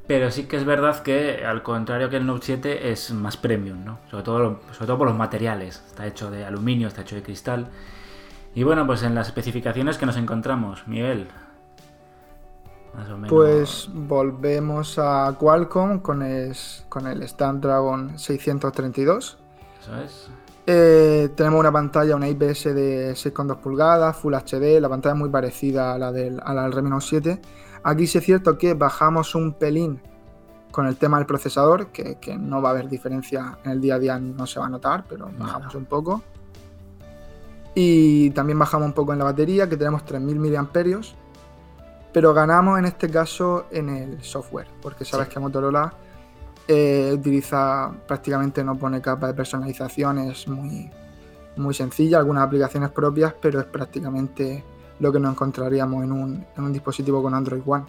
Pero 0.08 0.32
sí 0.32 0.46
que 0.46 0.58
es 0.58 0.65
verdad 0.65 1.01
que, 1.03 1.46
al 1.46 1.62
contrario 1.62 2.10
que 2.10 2.18
el 2.18 2.25
Note 2.25 2.46
7, 2.46 2.91
es 2.91 3.12
más 3.12 3.38
premium, 3.38 3.86
¿no? 3.86 4.00
Sobre 4.10 4.24
todo, 4.24 4.60
sobre 4.72 4.88
todo 4.88 4.98
por 4.98 5.08
los 5.08 5.15
materiales. 5.15 5.84
Está 5.88 6.08
hecho 6.08 6.32
de 6.32 6.46
aluminio, 6.46 6.88
está 6.88 7.01
hecho 7.01 7.15
de 7.15 7.22
cristal. 7.22 7.68
Y 8.56 8.63
bueno, 8.63 8.88
pues 8.88 9.03
en 9.03 9.13
las 9.13 9.27
especificaciones 9.27 9.98
que 9.98 10.06
nos 10.08 10.18
encontramos, 10.18 10.88
Miguel. 10.88 11.27
Pues 13.27 13.88
volvemos 13.94 14.98
a 14.98 15.36
Qualcomm 15.39 16.00
con 16.00 16.24
el, 16.24 16.56
con 16.89 17.06
el 17.06 17.27
Snapdragon 17.27 18.18
632. 18.18 19.38
Eso 19.82 20.01
es. 20.01 20.29
Eh, 20.71 21.29
tenemos 21.35 21.59
una 21.59 21.71
pantalla, 21.71 22.15
una 22.15 22.29
IPS 22.29 22.75
de 22.75 23.13
6,2 23.13 23.57
pulgadas, 23.57 24.15
Full 24.17 24.35
HD, 24.35 24.79
la 24.79 24.88
pantalla 24.88 25.15
es 25.15 25.19
muy 25.19 25.29
parecida 25.29 25.95
a 25.95 25.97
la 25.97 26.11
del, 26.11 26.39
a 26.45 26.53
la 26.53 26.61
del 26.61 26.73
Redmi 26.73 26.91
Note 26.91 27.05
7. 27.09 27.41
Aquí 27.81 28.05
sí 28.05 28.19
es 28.19 28.23
cierto 28.23 28.55
que 28.55 28.75
bajamos 28.75 29.33
un 29.33 29.53
pelín 29.53 29.99
con 30.69 30.85
el 30.85 30.95
tema 30.97 31.17
del 31.17 31.25
procesador, 31.25 31.88
que, 31.88 32.19
no 32.38 32.61
va 32.61 32.69
a 32.69 32.71
haber 32.73 32.88
diferencia 32.88 33.57
en 33.63 33.71
el 33.71 33.81
día 33.81 33.95
a 33.95 33.99
día, 33.99 34.19
no 34.19 34.45
se 34.45 34.59
va 34.59 34.67
a 34.67 34.69
notar, 34.69 35.05
pero 35.09 35.31
bajamos 35.39 35.73
un 35.73 35.85
poco. 35.85 36.21
Y 37.73 38.29
también 38.29 38.59
bajamos 38.59 38.85
un 38.85 38.93
poco 38.93 39.13
en 39.13 39.17
la 39.17 39.25
batería, 39.25 39.67
que 39.67 39.75
tenemos 39.75 40.05
3000 40.05 40.39
mAh, 40.39 40.67
pero 42.13 42.31
ganamos 42.31 42.77
en 42.77 42.85
este 42.85 43.09
caso 43.09 43.65
en 43.71 43.89
el 43.89 44.23
software, 44.23 44.67
porque 44.83 45.03
sabes 45.03 45.29
que 45.29 45.39
Motorola 45.39 45.91
eh, 46.71 47.11
utiliza 47.15 47.91
prácticamente 48.07 48.63
no 48.63 48.77
pone 48.77 49.01
capa 49.01 49.25
de 49.25 49.33
personalización, 49.33 50.19
es 50.19 50.47
muy, 50.47 50.88
muy 51.55 51.73
sencilla, 51.73 52.19
algunas 52.19 52.43
aplicaciones 52.43 52.91
propias, 52.91 53.33
pero 53.41 53.59
es 53.59 53.65
prácticamente 53.65 54.63
lo 54.99 55.11
que 55.11 55.19
nos 55.19 55.31
encontraríamos 55.31 56.03
en 56.03 56.11
un, 56.11 56.45
en 56.55 56.63
un 56.63 56.71
dispositivo 56.71 57.23
con 57.23 57.33
Android 57.33 57.63
One. 57.65 57.85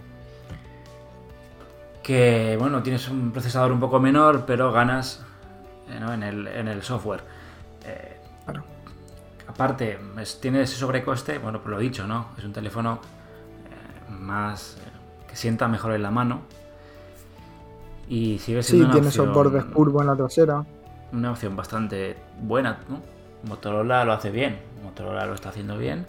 Que 2.01 2.57
bueno, 2.59 2.81
tienes 2.81 3.07
un 3.07 3.31
procesador 3.31 3.71
un 3.71 3.79
poco 3.79 3.99
menor, 3.99 4.45
pero 4.47 4.71
ganas 4.71 5.21
eh, 5.87 5.99
en, 6.01 6.67
el, 6.67 6.81
software. 6.81 7.21
Eh, 7.85 8.17
claro. 8.45 8.63
Aparte, 9.47 9.99
tiene 10.41 10.63
ese 10.63 10.77
sobrecoste, 10.77 11.37
bueno, 11.37 11.61
pues 11.61 11.69
lo 11.69 11.77
dicho, 11.77 12.07
¿no? 12.07 12.29
Es 12.35 12.43
un 12.45 12.53
teléfono 12.53 12.99
eh, 13.69 14.11
más 14.11 14.77
que 15.29 15.35
sienta 15.35 15.67
mejor 15.67 15.93
en 15.93 16.01
la 16.01 16.09
mano. 16.09 16.41
Y 18.11 18.39
sigue 18.39 18.61
siendo 18.61 18.87
sí, 18.87 18.91
tiene 18.91 19.07
esos 19.07 19.33
bordes 19.33 19.63
curvos 19.63 20.01
en 20.01 20.07
la 20.09 20.15
trasera. 20.17 20.65
Una 21.13 21.31
opción 21.31 21.55
bastante 21.55 22.17
buena, 22.41 22.79
¿no? 22.89 23.01
Motorola 23.47 24.03
lo 24.03 24.11
hace 24.11 24.29
bien, 24.31 24.59
Motorola 24.83 25.25
lo 25.25 25.33
está 25.33 25.47
haciendo 25.47 25.77
bien. 25.77 26.05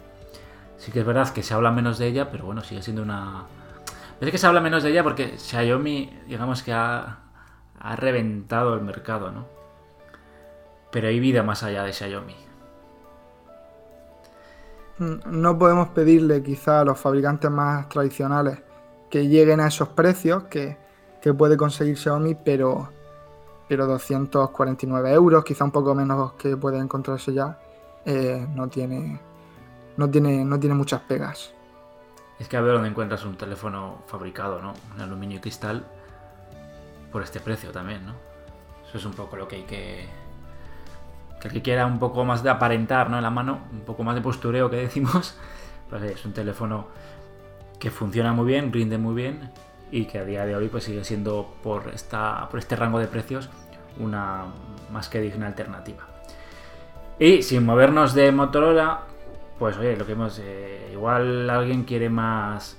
Sí 0.75 0.91
que 0.91 0.99
es 0.99 1.05
verdad 1.05 1.29
que 1.29 1.41
se 1.43 1.53
habla 1.53 1.71
menos 1.71 1.97
de 1.99 2.07
ella, 2.07 2.29
pero 2.29 2.45
bueno, 2.45 2.61
sigue 2.61 2.81
siendo 2.81 3.03
una... 3.03 3.45
Es 4.19 4.31
que 4.31 4.37
se 4.37 4.45
habla 4.45 4.59
menos 4.59 4.83
de 4.83 4.89
ella 4.89 5.01
porque 5.01 5.37
Xiaomi, 5.37 6.19
digamos 6.27 6.61
que 6.61 6.73
ha, 6.73 7.19
ha 7.79 7.95
reventado 7.95 8.73
el 8.73 8.81
mercado, 8.81 9.31
¿no? 9.31 9.45
Pero 10.91 11.07
hay 11.07 11.21
vida 11.21 11.41
más 11.41 11.63
allá 11.63 11.85
de 11.85 11.93
Xiaomi. 11.93 12.35
Mm, 14.97 15.41
no 15.41 15.57
podemos 15.57 15.87
pedirle 15.87 16.43
quizá 16.43 16.81
a 16.81 16.83
los 16.83 16.99
fabricantes 16.99 17.49
más 17.49 17.87
tradicionales 17.87 18.61
que 19.09 19.29
lleguen 19.29 19.61
a 19.61 19.67
esos 19.67 19.87
precios 19.87 20.43
que, 20.43 20.82
puede 21.31 21.55
conseguir 21.55 21.95
Xiaomi, 21.95 22.35
pero, 22.35 22.89
pero 23.69 23.85
249 23.85 25.13
euros, 25.13 25.43
quizá 25.45 25.63
un 25.63 25.71
poco 25.71 25.93
menos 25.93 26.33
que 26.33 26.57
puede 26.57 26.79
encontrarse 26.79 27.33
ya, 27.33 27.59
eh, 28.03 28.45
no 28.53 28.67
tiene 28.67 29.21
no 29.97 30.09
tiene, 30.09 30.43
no 30.43 30.59
tiene 30.59 30.75
muchas 30.75 31.01
pegas. 31.01 31.53
Es 32.39 32.47
que 32.47 32.57
a 32.57 32.61
ver 32.61 32.73
dónde 32.73 32.89
encuentras 32.89 33.23
un 33.25 33.35
teléfono 33.35 33.99
fabricado, 34.07 34.61
¿no? 34.61 34.73
Un 34.95 35.01
aluminio 35.01 35.37
y 35.37 35.39
cristal 35.39 35.85
por 37.11 37.21
este 37.21 37.39
precio 37.39 37.71
también, 37.71 38.05
¿no? 38.05 38.13
Eso 38.87 38.97
es 38.97 39.05
un 39.05 39.13
poco 39.13 39.37
lo 39.37 39.47
que 39.47 39.57
hay 39.57 39.63
que... 39.63 40.07
Que 41.39 41.47
el 41.47 41.53
que 41.53 41.61
quiera 41.61 41.85
un 41.85 41.99
poco 41.99 42.25
más 42.25 42.41
de 42.41 42.49
aparentar, 42.49 43.09
¿no? 43.09 43.17
En 43.17 43.23
la 43.23 43.29
mano, 43.29 43.59
un 43.71 43.81
poco 43.81 44.03
más 44.03 44.15
de 44.15 44.21
postureo 44.21 44.69
que 44.69 44.77
decimos, 44.77 45.37
pues 45.89 46.03
es 46.03 46.25
un 46.25 46.33
teléfono 46.33 46.87
que 47.79 47.91
funciona 47.91 48.33
muy 48.33 48.45
bien, 48.45 48.73
rinde 48.73 48.97
muy 48.97 49.13
bien 49.13 49.51
y 49.93 50.05
que 50.05 50.17
a 50.17 50.25
día 50.25 50.43
de 50.43 50.55
hoy 50.55 50.69
pues 50.69 50.85
sigue 50.85 51.03
siendo 51.03 51.53
por, 51.61 51.91
esta, 51.93 52.49
por 52.49 52.57
este 52.57 52.75
rango 52.75 52.97
de 52.97 53.05
precios 53.05 53.51
una 53.99 54.45
más 54.91 55.07
que 55.07 55.21
digna 55.21 55.45
alternativa. 55.45 56.07
Y 57.19 57.43
sin 57.43 57.63
movernos 57.63 58.15
de 58.15 58.31
Motorola, 58.31 59.01
pues 59.59 59.77
oye, 59.77 59.95
lo 59.95 60.03
que 60.03 60.13
hemos. 60.13 60.41
Eh, 60.43 60.89
igual 60.93 61.47
alguien 61.47 61.83
quiere 61.83 62.09
más. 62.09 62.75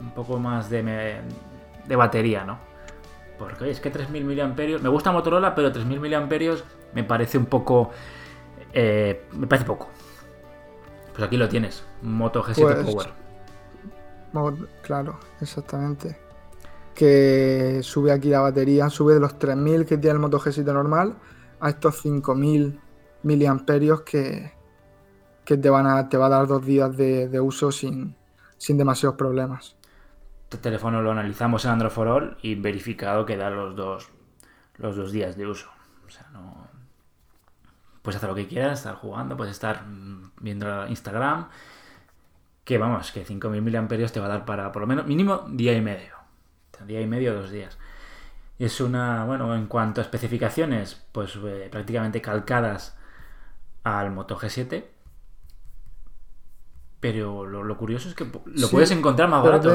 Un 0.00 0.10
poco 0.10 0.40
más 0.40 0.68
de, 0.68 1.20
de 1.86 1.96
batería, 1.96 2.42
¿no? 2.42 2.58
Porque 3.38 3.62
oye, 3.62 3.72
es 3.72 3.78
que 3.78 3.90
3000 3.90 4.24
mAh. 4.24 4.54
Me 4.82 4.88
gusta 4.88 5.12
Motorola, 5.12 5.54
pero 5.54 5.70
3000 5.70 6.00
mAh 6.00 6.56
me 6.94 7.04
parece 7.04 7.38
un 7.38 7.46
poco. 7.46 7.92
Eh, 8.72 9.26
me 9.34 9.46
parece 9.46 9.64
poco. 9.64 9.88
Pues 11.12 11.22
aquí 11.22 11.36
lo 11.36 11.48
tienes: 11.48 11.86
Moto 12.02 12.42
G7 12.42 12.54
pues, 12.54 12.90
Power. 12.90 13.21
Claro, 14.82 15.18
exactamente. 15.40 16.18
Que 16.94 17.80
sube 17.82 18.12
aquí 18.12 18.28
la 18.28 18.40
batería, 18.40 18.88
sube 18.90 19.14
de 19.14 19.20
los 19.20 19.38
3000 19.38 19.86
que 19.86 19.98
tiene 19.98 20.14
el 20.14 20.18
Moto 20.20 20.38
G7 20.38 20.64
normal 20.64 21.16
a 21.60 21.70
estos 21.70 22.00
5000 22.00 22.80
miliamperios 23.22 24.02
que, 24.02 24.52
que 25.44 25.56
te, 25.56 25.70
van 25.70 25.86
a, 25.86 26.08
te 26.08 26.16
va 26.16 26.26
a 26.26 26.30
dar 26.30 26.46
dos 26.46 26.64
días 26.64 26.96
de, 26.96 27.40
uso 27.40 27.72
sin, 27.72 28.16
demasiados 28.68 29.16
problemas. 29.16 29.76
Este 30.44 30.58
teléfono 30.58 31.02
lo 31.02 31.12
analizamos 31.12 31.64
en 31.64 31.72
Android 31.72 31.92
for 31.92 32.08
All 32.08 32.36
y 32.42 32.54
verificado 32.54 33.24
que 33.24 33.36
da 33.36 33.50
los 33.50 33.74
dos, 33.74 34.08
los 34.76 34.96
dos 34.96 35.12
días 35.12 35.36
de 35.36 35.46
uso. 35.46 35.70
O 36.06 36.10
sea, 36.10 36.28
no. 36.32 36.68
Puedes 38.02 38.16
hacer 38.16 38.28
lo 38.28 38.34
que 38.34 38.48
quieras, 38.48 38.80
estar 38.80 38.96
jugando, 38.96 39.36
puedes 39.36 39.52
estar 39.52 39.84
viendo 40.40 40.86
Instagram. 40.88 41.48
Que 42.64 42.78
vamos, 42.78 43.10
que 43.12 43.26
5.000 43.26 43.60
mAh 43.60 44.08
te 44.12 44.20
va 44.20 44.26
a 44.26 44.28
dar 44.28 44.44
para 44.44 44.70
por 44.70 44.82
lo 44.82 44.86
menos 44.86 45.06
mínimo 45.06 45.44
día 45.48 45.72
y 45.72 45.80
medio. 45.80 46.16
Día 46.86 47.00
y 47.00 47.06
medio, 47.06 47.34
dos 47.34 47.50
días. 47.50 47.78
Es 48.58 48.80
una, 48.80 49.24
bueno, 49.24 49.54
en 49.54 49.66
cuanto 49.66 50.00
a 50.00 50.04
especificaciones, 50.04 51.04
pues 51.12 51.36
eh, 51.44 51.68
prácticamente 51.70 52.20
calcadas 52.20 52.96
al 53.84 54.10
Moto 54.12 54.38
G7 54.38 54.84
pero 57.02 57.44
lo, 57.44 57.76
curioso 57.76 58.08
es 58.08 58.14
que 58.14 58.24
lo 58.24 58.68
puedes 58.68 58.92
encontrar 58.92 59.28
más 59.28 59.42
barato. 59.42 59.70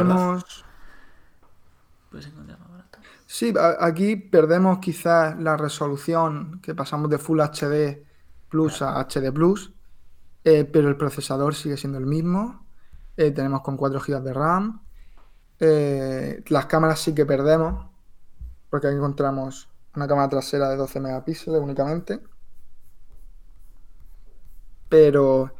Puedes 2.10 2.27
encontrar 2.27 2.58
más 2.58 2.72
barato. 2.72 3.00
Sí, 3.25 3.53
aquí 3.82 4.15
perdemos 4.15 4.79
quizás 4.79 5.38
la 5.38 5.58
resolución, 5.58 6.62
que 6.62 6.74
pasamos 6.74 7.10
de 7.10 7.17
Full 7.17 7.41
HD 7.41 8.01
Plus 8.48 8.82
a 8.82 9.01
HD 9.01 9.34
Plus, 9.34 9.74
eh, 10.46 10.63
pero 10.63 10.88
el 10.88 10.96
procesador 10.96 11.53
sigue 11.53 11.75
siendo 11.75 11.98
el 11.98 12.06
mismo. 12.06 12.65
Eh, 13.17 13.31
tenemos 13.31 13.62
con 13.62 13.75
4 13.75 14.00
GB 14.00 14.21
de 14.21 14.33
RAM. 14.33 14.81
Eh, 15.59 16.43
las 16.47 16.67
cámaras 16.67 17.00
sí 17.00 17.15
que 17.15 17.25
perdemos, 17.25 17.88
porque 18.69 18.88
aquí 18.88 18.95
encontramos 18.95 19.69
una 19.95 20.07
cámara 20.07 20.29
trasera 20.29 20.69
de 20.69 20.77
12 20.77 21.00
megapíxeles 21.00 21.59
únicamente. 21.59 22.21
Pero 24.88 25.53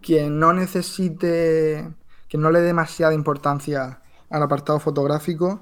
quien 0.00 0.38
no 0.38 0.52
necesite, 0.52 1.94
que 2.28 2.38
no 2.38 2.50
le 2.50 2.60
dé 2.60 2.66
demasiada 2.66 3.12
importancia 3.12 4.02
al 4.30 4.42
apartado 4.42 4.78
fotográfico, 4.78 5.60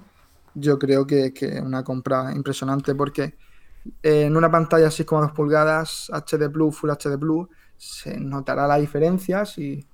yo 0.54 0.78
creo 0.78 1.06
que 1.06 1.32
es 1.34 1.60
una 1.62 1.82
compra 1.82 2.32
impresionante 2.34 2.94
porque 2.94 3.36
en 4.02 4.36
una 4.36 4.50
pantalla 4.50 4.88
6,2 4.88 5.32
pulgadas 5.32 6.10
HD 6.12 6.50
Plus, 6.50 6.76
Full 6.76 6.90
HD 6.90 7.18
Plus, 7.18 7.48
se 7.76 8.18
notará 8.18 8.66
la 8.66 8.76
diferencia 8.76 9.46
si, 9.46 9.87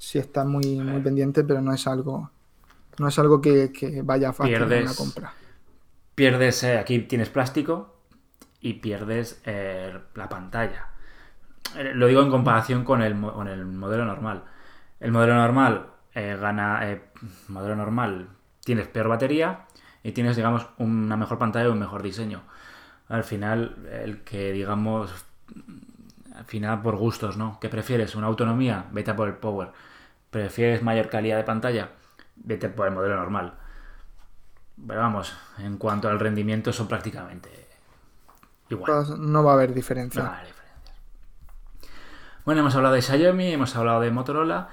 si 0.00 0.18
estás 0.18 0.46
muy, 0.46 0.76
muy 0.76 1.02
pendiente, 1.02 1.44
pero 1.44 1.60
no 1.60 1.74
es 1.74 1.86
algo, 1.86 2.30
no 2.98 3.08
es 3.08 3.18
algo 3.18 3.42
que, 3.42 4.00
vaya 4.02 4.32
fácil 4.32 4.54
en 4.54 4.82
una 4.82 4.94
compra. 4.94 5.34
Pierdes, 6.14 6.62
eh, 6.64 6.78
aquí 6.78 7.00
tienes 7.00 7.28
plástico 7.28 8.00
y 8.62 8.74
pierdes 8.74 9.42
eh, 9.44 9.92
la 10.14 10.28
pantalla. 10.30 10.88
Eh, 11.76 11.92
lo 11.94 12.06
digo 12.06 12.22
en 12.22 12.30
comparación 12.30 12.82
con 12.82 13.02
el, 13.02 13.14
modelo 13.14 14.06
normal. 14.06 14.44
El 15.00 15.12
modelo 15.12 15.34
normal 15.34 15.88
eh, 16.14 16.36
gana. 16.40 16.98
Modelo 17.48 17.76
normal 17.76 18.30
tienes 18.64 18.88
peor 18.88 19.08
batería 19.08 19.66
y 20.02 20.12
tienes, 20.12 20.34
digamos, 20.34 20.66
una 20.78 21.18
mejor 21.18 21.36
pantalla 21.36 21.68
y 21.68 21.72
un 21.72 21.78
mejor 21.78 22.02
diseño. 22.02 22.42
Al 23.08 23.24
final, 23.24 23.86
el 23.92 24.22
que, 24.22 24.50
digamos, 24.52 25.12
al 26.34 26.46
final 26.46 26.80
por 26.80 26.96
gustos, 26.96 27.36
¿no? 27.36 27.58
¿Qué 27.60 27.68
prefieres? 27.68 28.14
¿Una 28.14 28.28
autonomía? 28.28 28.86
Vete 28.92 29.10
a 29.10 29.16
por 29.16 29.28
el 29.28 29.34
Power. 29.34 29.72
¿Prefieres 30.30 30.82
mayor 30.82 31.08
calidad 31.08 31.36
de 31.36 31.44
pantalla? 31.44 31.90
Vete 32.36 32.68
por 32.68 32.86
el 32.86 32.94
modelo 32.94 33.16
normal. 33.16 33.54
Pero 34.86 35.00
vamos, 35.00 35.36
en 35.58 35.76
cuanto 35.76 36.08
al 36.08 36.20
rendimiento 36.20 36.72
son 36.72 36.88
prácticamente 36.88 37.50
igual. 38.70 39.04
No 39.18 39.44
va 39.44 39.52
a 39.52 39.54
haber 39.54 39.74
diferencia. 39.74 40.42
Bueno, 42.44 42.60
hemos 42.60 42.74
hablado 42.74 42.94
de 42.94 43.02
Xiaomi, 43.02 43.52
hemos 43.52 43.76
hablado 43.76 44.00
de 44.00 44.10
Motorola 44.10 44.70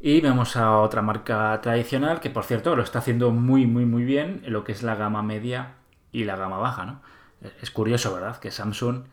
Y 0.00 0.20
vemos 0.20 0.56
a 0.56 0.78
otra 0.78 1.00
marca 1.00 1.60
tradicional 1.62 2.20
que, 2.20 2.30
por 2.30 2.44
cierto, 2.44 2.74
lo 2.74 2.82
está 2.82 2.98
haciendo 2.98 3.30
muy, 3.30 3.66
muy, 3.66 3.86
muy 3.86 4.04
bien 4.04 4.42
en 4.44 4.52
lo 4.52 4.64
que 4.64 4.72
es 4.72 4.82
la 4.82 4.96
gama 4.96 5.22
media 5.22 5.74
y 6.12 6.24
la 6.24 6.36
gama 6.36 6.58
baja, 6.58 6.84
¿no? 6.86 7.00
Es 7.60 7.70
curioso, 7.70 8.12
¿verdad? 8.14 8.38
Que 8.38 8.50
Samsung 8.50 9.04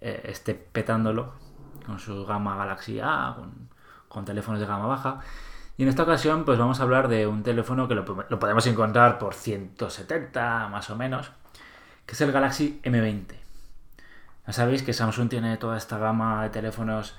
eh, 0.00 0.22
esté 0.24 0.54
petándolo 0.54 1.34
con 1.86 1.98
su 1.98 2.24
gama 2.24 2.56
Galaxy 2.56 3.00
A, 3.00 3.34
con, 3.36 3.68
teléfonos 4.22 4.60
de 4.60 4.66
gama 4.66 4.86
baja. 4.86 5.20
Y 5.76 5.82
en 5.82 5.88
esta 5.88 6.04
ocasión, 6.04 6.44
pues 6.44 6.58
vamos 6.58 6.78
a 6.78 6.84
hablar 6.84 7.08
de 7.08 7.26
un 7.26 7.42
teléfono 7.42 7.88
que 7.88 7.94
lo, 7.94 8.04
podemos 8.04 8.66
encontrar 8.66 9.18
por 9.18 9.34
170 9.34 10.68
más 10.68 10.90
o 10.90 10.96
menos, 10.96 11.32
que 12.06 12.12
es 12.12 12.20
el 12.20 12.30
Galaxy 12.30 12.80
M20. 12.84 13.34
Ya 14.46 14.52
sabéis 14.52 14.82
que 14.82 14.92
Samsung 14.92 15.28
tiene 15.28 15.56
toda 15.56 15.76
esta 15.76 15.98
gama 15.98 16.42
de 16.44 16.50
teléfonos 16.50 17.16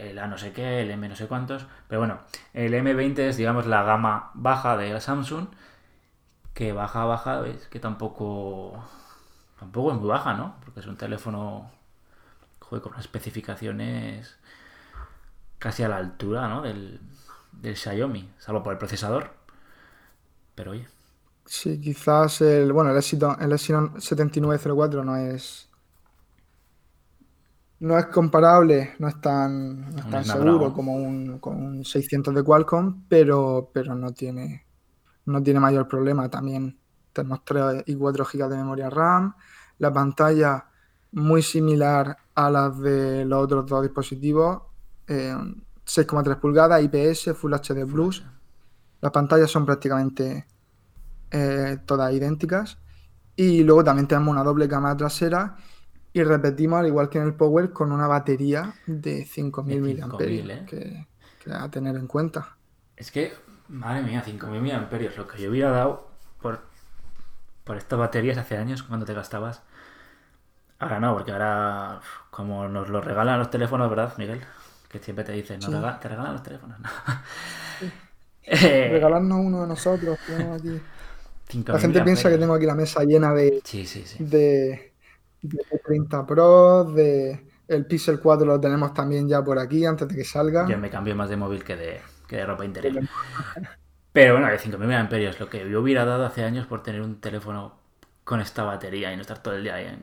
el 0.00 0.18
A 0.18 0.26
no 0.26 0.38
sé 0.38 0.52
qué, 0.52 0.82
el 0.82 0.90
M 0.90 1.08
no 1.08 1.16
sé 1.16 1.26
cuántos. 1.26 1.66
Pero 1.88 2.00
bueno, 2.00 2.20
el 2.54 2.72
M20 2.72 3.18
es, 3.20 3.36
digamos, 3.36 3.66
la 3.66 3.82
gama 3.82 4.30
baja 4.34 4.76
de 4.76 5.00
Samsung. 5.00 5.48
Que 6.54 6.72
baja, 6.72 7.04
baja, 7.04 7.40
¿veis? 7.40 7.66
Que 7.68 7.80
tampoco. 7.80 8.84
Tampoco 9.58 9.92
es 9.92 9.98
muy 9.98 10.08
baja, 10.08 10.34
¿no? 10.34 10.56
Porque 10.64 10.80
es 10.80 10.86
un 10.86 10.96
teléfono. 10.96 11.70
Joder, 12.60 12.82
con 12.82 12.98
especificaciones. 12.98 14.37
Casi 15.58 15.82
a 15.82 15.88
la 15.88 15.96
altura, 15.96 16.48
¿no? 16.48 16.62
Del, 16.62 17.00
del 17.52 17.76
Xiaomi, 17.76 18.30
salvo 18.38 18.62
por 18.62 18.72
el 18.72 18.78
procesador. 18.78 19.30
Pero 20.54 20.72
oye. 20.72 20.86
Sí, 21.44 21.80
quizás 21.80 22.40
el. 22.42 22.72
Bueno, 22.72 22.90
el 22.90 22.96
Exynon, 22.96 23.40
el 23.40 23.52
Exynon 23.52 24.00
7904 24.00 25.04
no 25.04 25.16
es 25.16 25.68
no 27.80 27.96
es 27.96 28.06
comparable, 28.06 28.94
no 28.98 29.08
es 29.08 29.20
tan, 29.20 29.94
seguro 30.24 30.72
como 30.72 30.94
un, 30.94 31.38
un, 31.40 31.84
600 31.84 32.34
de 32.34 32.42
Qualcomm, 32.42 33.04
pero, 33.08 33.70
pero 33.72 33.94
no, 33.94 34.12
tiene, 34.12 34.66
no 35.26 35.42
tiene 35.42 35.60
mayor 35.60 35.86
problema. 35.86 36.28
También 36.28 36.76
tenemos 37.12 37.44
3 37.44 37.84
y 37.86 37.94
4 37.94 38.24
GB 38.24 38.48
de 38.48 38.56
memoria 38.56 38.90
RAM, 38.90 39.34
la 39.78 39.92
pantalla 39.92 40.66
muy 41.12 41.42
similar 41.42 42.16
a 42.34 42.50
las 42.50 42.78
de 42.80 43.24
los 43.24 43.44
otros 43.44 43.66
dos 43.66 43.82
dispositivos, 43.82 44.62
6,3 45.08 46.32
eh, 46.32 46.36
pulgadas, 46.36 46.82
IPS, 46.82 47.36
Full 47.36 47.54
HD 47.54 47.86
Plus. 47.86 48.24
Las 49.00 49.12
pantallas 49.12 49.50
son 49.50 49.64
prácticamente 49.64 50.46
eh, 51.30 51.78
todas 51.86 52.12
idénticas. 52.12 52.78
Y 53.36 53.62
luego 53.62 53.84
también 53.84 54.08
tenemos 54.08 54.32
una 54.32 54.42
doble 54.42 54.68
cámara 54.68 54.96
trasera 54.96 55.56
y 56.12 56.22
repetimos, 56.24 56.80
al 56.80 56.86
igual 56.86 57.08
que 57.08 57.18
en 57.18 57.24
el 57.24 57.34
Power, 57.34 57.72
con 57.72 57.92
una 57.92 58.06
batería 58.06 58.74
de 58.86 59.24
5.000 59.24 60.06
mAh 60.06 60.18
¿eh? 60.24 60.64
que, 60.66 61.06
que 61.42 61.52
a 61.52 61.68
tener 61.70 61.96
en 61.96 62.06
cuenta. 62.06 62.56
Es 62.96 63.12
que, 63.12 63.32
madre 63.68 64.02
mía, 64.02 64.24
5.000 64.26 64.60
mAh, 64.60 65.16
lo 65.16 65.28
que 65.28 65.40
yo 65.40 65.50
hubiera 65.50 65.70
dado 65.70 66.08
por, 66.42 66.62
por 67.62 67.76
estas 67.76 67.98
baterías 67.98 68.38
hace 68.38 68.56
años 68.56 68.82
cuando 68.82 69.06
te 69.06 69.14
gastabas. 69.14 69.62
Ahora 70.80 70.98
no, 70.98 71.14
porque 71.14 71.32
ahora, 71.32 72.00
como 72.30 72.68
nos 72.68 72.88
lo 72.88 73.00
regalan 73.00 73.38
los 73.38 73.50
teléfonos, 73.50 73.90
¿verdad, 73.90 74.14
Miguel? 74.16 74.40
Que 74.88 74.98
siempre 74.98 75.24
te 75.24 75.32
dicen, 75.32 75.60
te 75.60 76.08
regalan 76.08 76.32
los 76.32 76.42
teléfonos. 76.42 76.78
¿no? 76.80 76.88
Eh, 78.50 78.88
Regalarnos 78.90 79.44
uno 79.44 79.60
de 79.60 79.66
nosotros. 79.66 80.18
Aquí. 80.54 80.80
La 81.66 81.78
gente 81.78 82.02
piensa 82.02 82.30
que 82.30 82.38
tengo 82.38 82.54
aquí 82.54 82.64
la 82.64 82.74
mesa 82.74 83.04
llena 83.04 83.34
de, 83.34 83.60
sí, 83.62 83.86
sí, 83.86 84.04
de, 84.18 84.94
de 85.42 85.78
30 85.84 86.26
Pro, 86.26 86.84
de 86.84 87.46
el 87.68 87.86
Pixel 87.86 88.20
4 88.20 88.46
lo 88.46 88.58
tenemos 88.58 88.94
también 88.94 89.28
ya 89.28 89.42
por 89.42 89.58
aquí 89.58 89.84
antes 89.84 90.08
de 90.08 90.14
que 90.14 90.24
salga. 90.24 90.66
Yo 90.66 90.78
me 90.78 90.90
cambio 90.90 91.14
más 91.14 91.28
de 91.28 91.36
móvil 91.36 91.62
que 91.62 91.76
de, 91.76 92.00
que 92.26 92.36
de 92.36 92.46
ropa 92.46 92.64
interior. 92.64 93.04
Pero 94.12 94.34
bueno, 94.34 94.48
de 94.48 94.58
5.000 94.58 94.78
mAh 94.78 95.18
es 95.18 95.38
lo 95.38 95.48
que 95.48 95.70
yo 95.70 95.80
hubiera 95.80 96.04
dado 96.04 96.24
hace 96.24 96.42
años 96.44 96.66
por 96.66 96.82
tener 96.82 97.02
un 97.02 97.20
teléfono 97.20 97.78
con 98.24 98.40
esta 98.40 98.64
batería 98.64 99.12
y 99.12 99.16
no 99.16 99.22
estar 99.22 99.42
todo 99.42 99.54
el 99.54 99.62
día 99.62 99.74
ahí 99.74 99.98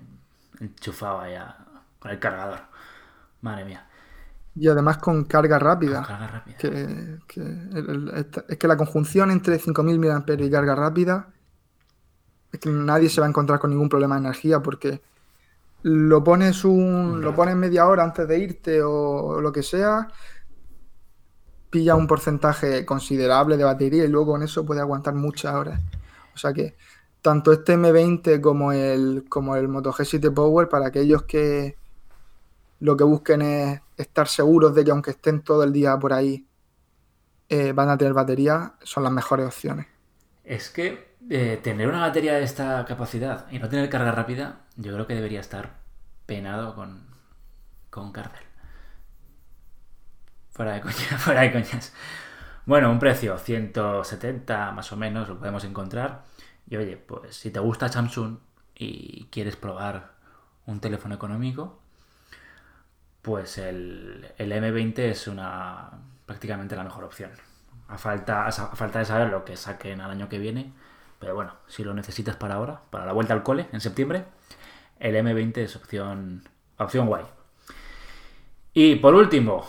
enchufado 0.60 1.21
ahí 1.21 1.36
con 2.00 2.12
el 2.12 2.19
cargador. 2.19 2.60
Madre 3.41 3.65
mía. 3.65 3.88
Y 4.56 4.68
además 4.68 4.98
con 4.98 5.26
carga 5.26 5.60
rápida. 5.60 5.98
Con 5.98 6.06
carga 6.06 6.28
rápida. 6.28 6.58
Que, 6.58 7.20
es 8.48 8.58
que 8.58 8.68
la 8.68 8.78
conjunción 8.78 9.32
entre 9.32 9.60
5.000 9.60 10.00
mAh 10.00 10.46
y 10.46 10.50
carga 10.50 10.76
rápida 10.76 11.28
es 12.56 12.60
que 12.60 12.70
nadie 12.70 13.10
se 13.10 13.22
va 13.22 13.28
a 13.28 13.30
encontrar 13.30 13.60
con 13.60 13.70
ningún 13.70 13.89
problema 13.89 14.15
de 14.15 14.22
energía 14.22 14.62
porque 14.62 15.02
lo 15.84 16.24
pones 16.24 16.65
un 16.65 17.22
lo 17.22 17.36
pones 17.36 17.56
media 17.56 17.86
hora 17.86 18.04
antes 18.04 18.28
de 18.28 18.39
irte 18.39 18.82
o, 18.82 19.39
lo 19.39 19.52
que 19.52 19.62
sea 19.62 20.08
pilla 21.70 21.96
un 21.96 22.08
porcentaje 22.08 22.86
considerable 22.86 23.56
de 23.56 23.65
batería 23.65 24.06
y 24.06 24.08
luego 24.08 24.32
con 24.32 24.41
eso 24.41 24.65
puede 24.65 24.82
aguantar 24.82 25.13
muchas 25.13 25.54
horas 25.54 25.80
o 26.34 26.38
sea 26.38 26.54
que 26.54 26.76
tanto 27.22 27.52
este 27.52 27.78
M20 27.78 28.41
como 28.41 28.72
el 28.72 29.26
como 29.30 29.56
el 29.56 29.68
Moto 29.68 29.91
G7 29.94 30.34
Power 30.34 30.70
para 30.70 30.88
aquellos 30.88 31.24
que 31.24 31.78
lo 32.80 32.98
que 32.98 33.04
busquen 33.04 33.41
es 33.44 33.82
estar 33.98 34.28
seguros 34.28 34.76
de 34.76 34.84
que 34.84 34.92
aunque 34.92 35.12
estén 35.12 35.42
todo 35.42 35.64
el 35.64 35.74
día 35.74 35.98
por 35.98 36.14
ahí 36.14 36.48
eh, 37.50 37.72
van 37.74 37.90
a 37.90 37.98
tener 37.98 38.14
batería 38.14 38.74
son 38.84 39.04
las 39.04 39.12
mejores 39.12 39.46
opciones 39.48 39.88
es 40.46 40.70
que 40.70 41.16
eh, 41.30 41.60
tener 41.62 41.88
una 41.88 42.02
batería 42.02 42.36
de 42.36 42.44
esta 42.44 42.86
capacidad 42.86 43.48
y 43.52 43.60
no 43.60 43.68
tener 43.68 43.90
carga 43.90 44.12
rápida, 44.12 44.62
yo 44.76 44.94
creo 44.94 45.08
que 45.08 45.16
debería 45.16 45.40
estar 45.40 45.80
penado 46.26 46.76
con, 46.76 47.08
con 47.90 48.12
cárcel. 48.12 48.44
Fuera 50.52 50.74
de 50.74 50.82
coñas, 50.82 50.98
fuera 51.18 51.42
de 51.42 51.52
coñas. 51.52 51.94
Bueno, 52.66 52.92
un 52.92 53.00
precio 53.00 53.38
170 53.38 54.72
más 54.72 54.92
o 54.92 54.98
menos 54.98 55.28
lo 55.28 55.38
podemos 55.38 55.64
encontrar. 55.64 56.24
Y 56.68 56.78
oye, 56.78 56.98
pues 56.98 57.36
si 57.36 57.52
te 57.52 57.60
gusta 57.60 57.90
Samsung 57.90 58.38
y 58.76 59.26
quieres 59.32 59.56
probar 59.56 60.14
un 60.66 60.80
teléfono 60.80 61.16
económico, 61.16 61.82
pues 63.26 63.58
el, 63.58 64.28
el 64.38 64.52
M20 64.52 65.00
es 65.00 65.28
una 65.28 65.90
prácticamente 66.28 66.76
la 66.76 66.84
mejor 66.84 67.04
opción. 67.04 67.32
A 67.88 67.98
falta, 67.98 68.46
a 68.46 68.52
falta 68.52 69.00
de 69.00 69.06
saber 69.06 69.30
lo 69.30 69.44
que 69.44 69.58
saquen 69.58 70.00
al 70.00 70.12
año 70.12 70.30
que 70.30 70.38
viene, 70.38 70.72
pero 71.20 71.34
bueno, 71.34 71.54
si 71.68 71.84
lo 71.84 71.96
necesitas 71.96 72.36
para 72.36 72.54
ahora, 72.54 72.82
para 72.92 73.06
la 73.06 73.14
vuelta 73.14 73.34
al 73.34 73.42
cole 73.42 73.66
en 73.72 73.82
septiembre, 73.82 74.26
el 75.00 75.16
M20 75.16 75.58
es 75.58 75.76
opción, 75.76 76.48
opción 76.78 77.08
guay. 77.08 77.26
Y 78.74 78.98
por 78.98 79.16
último, 79.16 79.66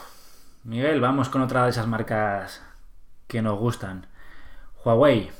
Miguel, 0.64 1.00
vamos 1.00 1.30
con 1.30 1.40
otra 1.40 1.64
de 1.64 1.70
esas 1.70 1.86
marcas 1.86 2.62
que 3.26 3.40
nos 3.40 3.58
gustan. 3.58 4.06
Huawei. 4.84 5.30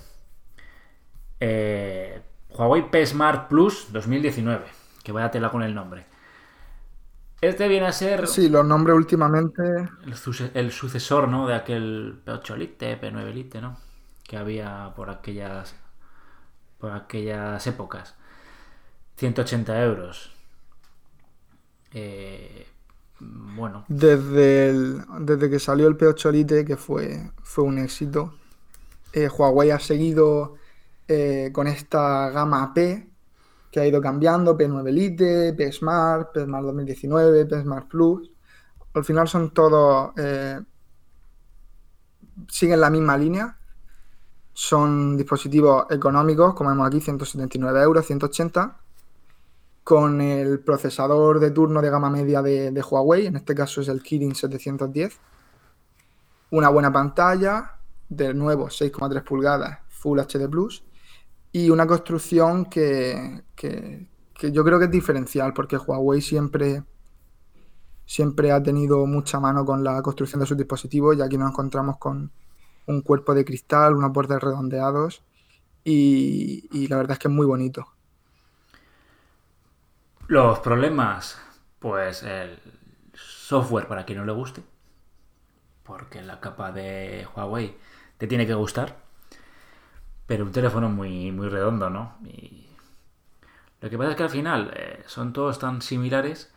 Eh, 1.41 2.23
Huawei 2.49 2.91
P 2.91 3.05
Smart 3.05 3.49
Plus 3.49 3.93
2019. 3.93 4.65
Que 5.03 5.13
vaya 5.13 5.31
tela 5.31 5.51
con 5.51 5.63
el 5.63 5.75
nombre. 5.75 6.16
Este 7.41 7.69
viene 7.69 7.87
a 7.87 7.93
ser. 7.93 8.27
Sí, 8.27 8.49
los 8.49 8.65
nombres 8.65 8.97
últimamente. 8.97 9.63
El, 10.55 10.71
sucesor, 10.73 11.29
¿no? 11.29 11.47
De 11.47 11.55
aquel 11.55 12.21
P8 12.25 12.57
Lite, 12.57 13.01
P9 13.01 13.33
Lite, 13.33 13.61
¿no? 13.61 13.77
Que 14.25 14.37
había 14.37 14.93
por 14.97 15.11
aquellas 15.11 15.75
por 16.79 16.93
aquellas 16.93 17.67
épocas. 17.67 18.15
180 19.17 19.83
euros. 19.83 20.33
Eh, 21.93 22.67
bueno. 23.21 23.85
Desde, 23.89 24.73
desde 25.21 25.51
que 25.51 25.59
salió 25.59 25.89
el 25.89 25.97
P8 25.97 26.31
Lite, 26.33 26.65
que 26.65 26.77
fue, 26.77 27.31
fue 27.43 27.65
un 27.65 27.79
éxito, 27.79 28.35
eh, 29.13 29.29
Huawei 29.29 29.71
ha 29.71 29.79
seguido 29.79 30.57
eh, 31.09 31.51
con 31.53 31.67
esta 31.67 32.31
gama 32.31 32.75
P, 32.75 33.09
que 33.77 33.81
ha 33.83 33.87
ido 33.87 34.01
cambiando, 34.01 34.57
P9 34.57 34.91
Lite, 34.91 35.53
P 35.53 35.71
Smart, 35.71 36.33
P 36.33 36.45
Smart 36.45 36.65
2019, 36.65 37.45
P 37.45 37.61
Smart 37.61 37.87
Plus. 37.89 38.31
Al 38.95 39.05
final 39.05 39.29
son 39.29 39.53
todos... 39.53 40.13
siguen 42.49 42.81
la 42.81 42.89
misma 42.89 43.19
línea 43.19 43.59
son 44.55 45.19
dispositivos 45.19 45.85
económicos, 45.91 46.55
como 46.55 46.71
vemos 46.71 46.87
aquí, 46.87 47.03
179 47.03 47.83
euros, 47.83 48.07
180, 48.07 48.79
con 49.85 50.23
el 50.23 50.61
procesador 50.61 51.41
de 51.41 51.51
turno 51.51 51.83
de 51.83 51.91
gama 51.91 52.09
media 52.09 52.41
de, 52.41 52.83
Huawei, 52.83 53.27
en 53.27 53.37
este 53.37 53.55
caso 53.55 53.83
es 53.83 53.89
el 53.89 54.03
Kirin 54.03 54.35
710. 54.35 55.19
Una 56.53 56.71
buena 56.71 56.91
pantalla, 56.91 57.73
de 58.09 58.33
nuevo 58.33 58.69
6,3 58.69 59.23
pulgadas, 59.25 59.81
Full 59.91 60.21
HD 60.21 60.49
Plus, 60.49 60.83
y 61.57 61.71
una 61.71 61.87
construcción 61.87 62.67
que, 62.67 63.45
que, 63.55 64.07
yo 64.53 64.63
creo 64.63 64.79
que 64.79 64.85
es 64.85 64.91
diferencial, 64.91 65.55
porque 65.55 65.79
Huawei 65.79 66.21
siempre, 66.21 66.83
siempre 68.05 68.53
ha 68.53 68.63
tenido 68.63 69.07
mucha 69.07 69.41
mano 69.41 69.65
con 69.65 69.83
la 69.83 70.03
construcción 70.03 70.41
de 70.41 70.47
sus 70.47 70.59
dispositivos, 70.59 71.17
y 71.17 71.23
aquí 71.23 71.39
nos 71.39 71.49
encontramos 71.49 71.97
con 71.97 72.31
un 72.85 73.01
cuerpo 73.01 73.33
de 73.35 73.47
cristal, 73.47 73.95
unos 73.95 74.13
bordes 74.13 74.39
redondeados 74.39 75.23
y, 75.83 76.87
la 76.89 76.99
verdad 76.99 77.13
es 77.13 77.21
que 77.21 77.29
es 77.29 77.35
muy 77.35 77.47
bonito. 77.47 77.87
Los 80.27 80.59
problemas, 80.59 81.39
pues 81.79 82.23
el 82.23 82.59
software 83.15 83.89
para 83.89 84.05
quien 84.05 84.19
no 84.19 84.27
le 84.27 84.33
guste. 84.33 84.63
porque 85.85 86.21
la 86.21 86.39
capa 86.39 86.71
de 86.71 87.27
Huawei 87.35 87.79
te 88.19 88.27
tiene 88.27 88.47
que 88.47 88.53
gustar. 88.53 89.06
Pero 90.27 90.45
un 90.45 90.53
teléfono 90.53 90.89
muy, 90.89 91.31
muy 91.33 91.49
redondo, 91.49 91.91
¿no? 91.91 92.17
Y 92.25 92.67
lo 93.81 93.91
que 93.91 93.99
pasa 93.99 94.11
es 94.11 94.17
que 94.17 94.23
al 94.25 94.31
final 94.31 94.73
eh, 94.75 95.05
son 95.07 95.33
todos 95.33 95.59
tan 95.59 95.83
similares 95.83 96.53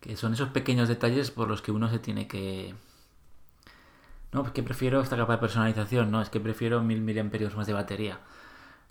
que 0.00 0.16
son 0.16 0.32
esos 0.32 0.48
pequeños 0.48 0.88
detalles 0.88 1.30
por 1.30 1.48
los 1.48 1.62
que 1.62 1.72
uno 1.72 1.88
se 1.88 1.98
tiene 1.98 2.26
que... 2.26 2.74
No, 4.32 4.42
es 4.44 4.50
que 4.50 4.62
prefiero 4.62 5.00
esta 5.00 5.16
capa 5.16 5.34
de 5.34 5.38
personalización, 5.38 6.10
no, 6.10 6.22
es 6.22 6.30
que 6.30 6.40
prefiero 6.40 6.82
mil 6.82 7.02
miliamperios 7.02 7.54
más 7.54 7.66
de 7.66 7.74
batería. 7.74 8.18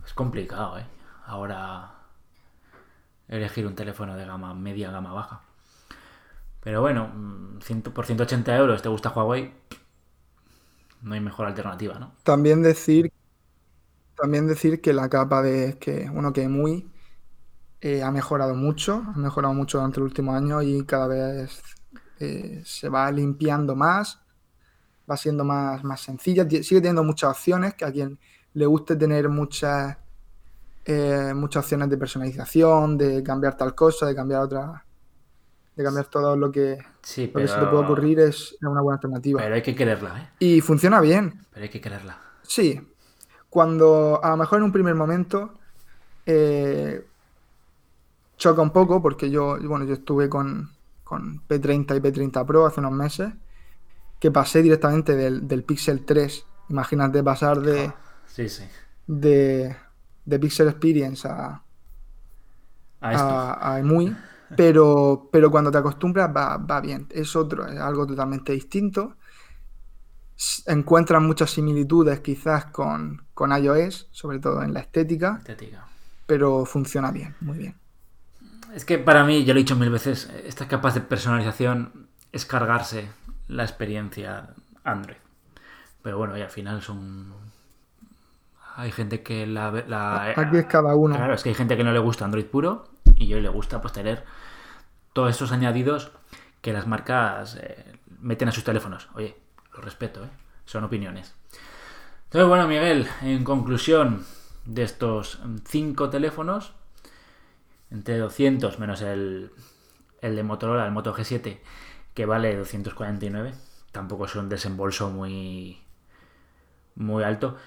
Es 0.05 0.13
complicado, 0.13 0.77
¿eh? 0.77 0.85
Ahora 1.25 1.91
elegir 3.27 3.65
un 3.65 3.75
teléfono 3.75 4.15
de 4.15 4.25
gama 4.25 4.53
media, 4.53 4.91
gama 4.91 5.13
baja. 5.13 5.41
Pero 6.61 6.81
bueno, 6.81 7.07
mm, 7.07 7.81
por 7.93 8.05
180 8.05 8.55
euros 8.55 8.81
te 8.81 8.89
gusta 8.89 9.09
Huawei, 9.09 9.51
no 11.01 11.13
hay 11.13 11.19
mejor 11.19 11.47
alternativa, 11.47 11.97
¿no? 11.97 12.11
También 12.23 12.61
decir, 12.61 13.11
también 14.21 14.47
decir 14.47 14.81
que 14.81 14.93
la 14.93 15.09
capa 15.09 15.41
de 15.41 15.79
que 15.79 16.09
uno 16.13 16.31
que 16.31 16.47
muy 16.47 16.91
eh, 17.81 18.03
ha 18.03 18.11
mejorado 18.11 18.53
mucho, 18.53 19.03
ha 19.15 19.17
mejorado 19.17 19.55
mucho 19.55 19.79
durante 19.79 19.99
el 19.99 20.03
último 20.03 20.35
año 20.35 20.61
y 20.61 20.85
cada 20.85 21.07
vez 21.07 21.59
eh, 22.19 22.61
se 22.63 22.87
va 22.87 23.11
limpiando 23.11 23.75
más, 23.75 24.21
va 25.09 25.17
siendo 25.17 25.43
más, 25.43 25.83
más 25.83 26.01
sencilla, 26.01 26.47
sigue 26.47 26.81
teniendo 26.81 27.03
muchas 27.03 27.31
opciones, 27.31 27.73
que 27.73 27.83
a 27.83 27.91
quien 27.91 28.19
le 28.53 28.65
guste 28.67 28.95
tener 28.95 29.27
muchas, 29.27 29.97
eh, 30.85 31.33
muchas 31.35 31.63
opciones 31.63 31.89
de 31.89 31.97
personalización, 31.97 32.99
de 32.99 33.23
cambiar 33.23 33.57
tal 33.57 33.73
cosa, 33.73 34.05
de 34.05 34.13
cambiar 34.13 34.43
otra, 34.43 34.85
de 35.75 35.83
cambiar 35.83 36.05
todo 36.05 36.37
lo 36.37 36.51
que, 36.51 36.77
se 37.01 37.27
te 37.27 37.33
puede 37.33 37.83
ocurrir 37.83 38.19
es 38.19 38.55
una 38.61 38.81
buena 38.81 38.97
alternativa. 38.97 39.41
Pero 39.41 39.55
hay 39.55 39.63
que 39.63 39.73
quererla, 39.73 40.19
¿eh? 40.19 40.29
Y 40.37 40.61
funciona 40.61 41.01
bien. 41.01 41.41
Pero 41.51 41.63
hay 41.63 41.69
que 41.69 41.81
quererla. 41.81 42.19
Sí. 42.43 42.79
Cuando, 43.51 44.19
a 44.23 44.31
lo 44.31 44.37
mejor 44.37 44.57
en 44.57 44.63
un 44.63 44.71
primer 44.71 44.95
momento, 44.95 45.53
eh, 46.25 47.05
choca 48.37 48.63
un 48.63 48.71
poco, 48.71 48.99
porque 48.99 49.29
yo, 49.29 49.59
bueno, 49.61 49.85
yo 49.85 49.93
estuve 49.93 50.27
con, 50.27 50.71
con 51.03 51.47
P30 51.47 51.97
y 51.97 51.99
P30 51.99 52.45
Pro 52.47 52.65
hace 52.65 52.79
unos 52.79 52.93
meses, 52.93 53.31
que 54.19 54.31
pasé 54.31 54.63
directamente 54.63 55.15
del, 55.15 55.47
del 55.47 55.63
Pixel 55.63 56.03
3. 56.03 56.45
Imagínate 56.69 57.21
pasar 57.21 57.61
de, 57.61 57.85
ah, 57.85 57.95
sí, 58.25 58.49
sí. 58.49 58.63
de, 59.05 59.75
de 60.25 60.39
Pixel 60.39 60.69
Experience 60.69 61.27
a, 61.27 61.61
a, 63.01 63.73
a, 63.73 63.79
EMUI 63.79 64.15
pero, 64.55 65.29
pero 65.31 65.49
cuando 65.49 65.71
te 65.71 65.77
acostumbras 65.77 66.29
va, 66.35 66.81
bien. 66.81 67.07
Es 67.09 67.35
otro, 67.35 67.67
es 67.67 67.79
algo 67.79 68.05
totalmente 68.05 68.53
distinto. 68.53 69.15
Encuentras 70.65 71.21
muchas 71.21 71.51
similitudes 71.51 72.19
quizás 72.19 72.65
con, 72.65 73.21
con 73.41 73.51
iOS, 73.51 74.07
sobre 74.11 74.37
todo 74.37 74.61
en 74.61 74.71
la 74.71 74.81
estética, 74.81 75.37
estética. 75.39 75.87
Pero 76.27 76.63
funciona 76.63 77.09
bien, 77.09 77.33
muy 77.41 77.57
bien. 77.57 77.75
Es 78.75 78.85
que 78.85 78.99
para 78.99 79.23
mí, 79.23 79.43
yo 79.43 79.55
lo 79.55 79.59
he 79.59 79.63
dicho 79.63 79.75
mil 79.75 79.89
veces, 79.89 80.29
esta 80.45 80.67
capa 80.67 80.91
de 80.91 81.01
personalización 81.01 82.07
es 82.31 82.45
cargarse 82.45 83.09
la 83.47 83.63
experiencia 83.63 84.49
Android. 84.83 85.17
Pero 86.03 86.19
bueno, 86.19 86.37
y 86.37 86.41
al 86.41 86.51
final 86.51 86.83
son. 86.83 87.33
Hay 88.75 88.91
gente 88.91 89.23
que 89.23 89.47
la, 89.47 89.71
la. 89.87 90.33
Aquí 90.37 90.57
es 90.57 90.65
cada 90.67 90.93
uno. 90.93 91.15
Claro, 91.15 91.33
es 91.33 91.41
que 91.41 91.49
hay 91.49 91.55
gente 91.55 91.75
que 91.75 91.83
no 91.83 91.93
le 91.93 91.99
gusta 91.99 92.23
Android 92.23 92.45
puro 92.45 92.83
y 93.15 93.25
yo 93.25 93.39
le 93.39 93.49
gusta 93.49 93.81
pues 93.81 93.91
tener 93.91 94.23
todos 95.13 95.31
estos 95.31 95.51
añadidos 95.51 96.11
que 96.61 96.73
las 96.73 96.85
marcas 96.85 97.57
eh, 97.59 97.91
meten 98.19 98.49
a 98.49 98.51
sus 98.51 98.63
teléfonos. 98.63 99.09
Oye, 99.15 99.35
lo 99.73 99.81
respeto, 99.81 100.25
¿eh? 100.25 100.29
son 100.65 100.83
opiniones. 100.83 101.33
Entonces, 102.31 102.47
bueno, 102.47 102.65
Miguel, 102.65 103.09
en 103.23 103.43
conclusión 103.43 104.23
de 104.63 104.83
estos 104.83 105.41
cinco 105.65 106.09
teléfonos, 106.09 106.73
entre 107.89 108.17
200 108.19 108.79
menos 108.79 109.01
el, 109.01 109.51
el 110.21 110.37
de 110.37 110.43
Motorola, 110.43 110.85
el 110.85 110.93
Moto 110.93 111.13
G7, 111.13 111.59
que 112.13 112.25
vale 112.25 112.55
249, 112.55 113.53
tampoco 113.91 114.27
es 114.27 114.35
un 114.37 114.47
desembolso 114.47 115.09
muy, 115.09 115.81
muy 116.95 117.21
alto. 117.25 117.57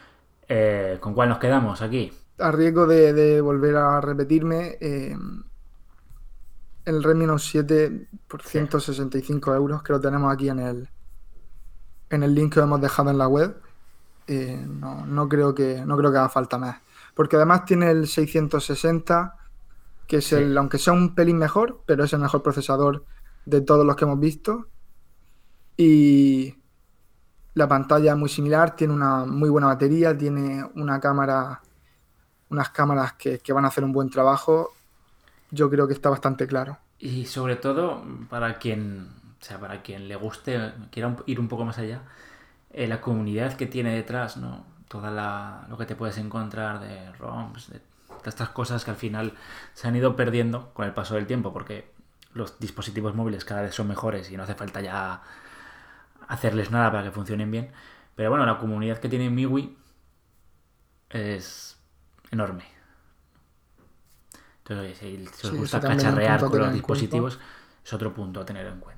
Eh, 0.49 0.97
¿Con 0.99 1.13
cuál 1.13 1.29
nos 1.29 1.39
quedamos 1.41 1.83
aquí? 1.83 2.11
A 2.39 2.51
riesgo 2.51 2.87
de, 2.87 3.43
volver 3.43 3.77
a 3.77 4.01
repetirme, 4.01 4.79
eh, 4.81 5.15
el 6.87 7.03
Redmi 7.03 7.27
Note 7.27 7.43
7 7.43 8.09
por 8.27 8.41
165 8.41 9.55
euros, 9.55 9.83
que 9.83 9.93
lo 9.93 10.01
tenemos 10.01 10.33
aquí 10.33 10.49
en 10.49 10.61
el, 10.61 10.89
en 12.09 12.23
el 12.23 12.35
link 12.35 12.55
que 12.55 12.61
hemos 12.61 12.81
dejado 12.81 13.11
en 13.11 13.19
la 13.19 13.29
web. 13.29 13.61
Eh, 14.27 14.65
no, 14.67 15.29
creo 15.29 15.55
que, 15.55 15.85
no 15.85 15.97
creo 15.97 16.11
que 16.11 16.19
haga 16.19 16.29
falta 16.29 16.59
más. 16.59 16.81
Porque 17.15 17.37
además 17.37 17.65
tiene 17.65 17.91
el 17.91 18.09
660, 18.09 19.37
que 20.07 20.17
es 20.17 20.33
el, 20.33 20.57
aunque 20.57 20.79
sea 20.79 20.93
un 20.93 21.15
pelín 21.15 21.39
mejor, 21.39 21.83
pero 21.87 22.05
es 22.05 22.13
el 22.13 22.21
mejor 22.21 22.43
procesador 22.43 23.05
de 23.45 23.61
todos 23.61 23.87
los 23.87 23.97
que 23.97 24.05
hemos 24.05 24.19
visto. 24.19 24.67
Y 25.77 26.57
la 27.55 27.69
pantalla 27.69 28.13
es 28.13 28.19
muy 28.19 28.29
similar, 28.29 28.75
tiene 28.75 28.95
una 28.95 29.25
muy 29.25 29.49
buena 29.51 29.69
batería, 29.69 30.17
tiene 30.17 30.65
una 30.75 30.99
cámara, 31.01 31.61
unas 32.51 32.71
cámaras 32.71 33.15
que, 33.15 33.39
que 33.39 33.53
van 33.53 33.65
a 33.65 33.69
hacer 33.69 33.85
un 33.85 33.93
buen 33.93 34.11
trabajo 34.11 34.73
yo 35.55 35.71
creo 35.71 35.87
que 35.87 35.95
está 35.95 36.11
bastante 36.11 36.47
claro. 36.47 36.79
Y 36.99 37.27
sobre 37.27 37.57
todo, 37.57 38.03
para 38.29 38.59
quien, 38.59 39.09
o 39.41 39.45
sea, 39.45 39.59
para 39.59 39.83
quien 39.83 40.09
le 40.09 40.17
guste, 40.17 40.73
quiera 40.91 41.17
ir 41.27 41.41
un 41.41 41.49
poco 41.49 41.65
más 41.65 41.79
allá, 41.79 42.03
eh, 42.75 42.89
la 42.89 43.01
comunidad 43.01 43.55
que 43.55 43.67
tiene 43.67 43.95
detrás, 43.95 44.37
¿no? 44.37 44.67
Toda 44.89 45.11
la, 45.11 45.65
lo 45.69 45.79
que 45.79 45.87
te 45.87 45.95
puedes 45.95 46.19
encontrar 46.19 46.81
de 46.81 47.13
ROMs, 47.13 47.71
de, 47.71 47.81
estas 48.25 48.49
cosas 48.49 48.85
que 48.85 48.91
al 48.91 48.97
final 48.97 49.35
se 49.75 49.87
han 49.87 49.95
ido 49.95 50.17
perdiendo 50.17 50.73
con 50.75 50.85
el 50.85 50.93
paso 50.93 51.15
del 51.15 51.27
tiempo, 51.27 51.53
porque 51.53 51.93
los 52.33 52.59
dispositivos 52.59 53.15
móviles 53.15 53.45
cada 53.45 53.63
vez 53.63 53.75
son 53.75 53.87
mejores 53.87 54.31
y 54.31 54.37
no 54.37 54.43
hace 54.43 54.55
falta 54.55 54.81
ya 54.81 55.23
hacerles 56.27 56.73
nada 56.73 56.91
para 56.91 57.05
que 57.05 57.11
funcionen 57.13 57.51
bien. 57.51 57.71
Pero 58.17 58.31
bueno, 58.31 58.45
la 58.45 58.59
comunidad 58.59 58.99
que 58.99 59.09
tiene 59.09 59.31
MIUI 59.31 59.77
es 61.11 61.79
enorme. 62.31 62.65
Entonces, 64.59 64.99
si 64.99 65.47
os 65.47 65.55
gusta 65.55 65.81
cacharrear 65.81 66.41
con 66.41 66.59
los 66.59 66.73
dispositivos, 66.73 67.39
es 67.85 67.93
otro 67.93 68.13
punto 68.13 68.41
a 68.41 68.45
tener 68.45 68.67
en 68.67 68.81
cuenta. 68.81 68.94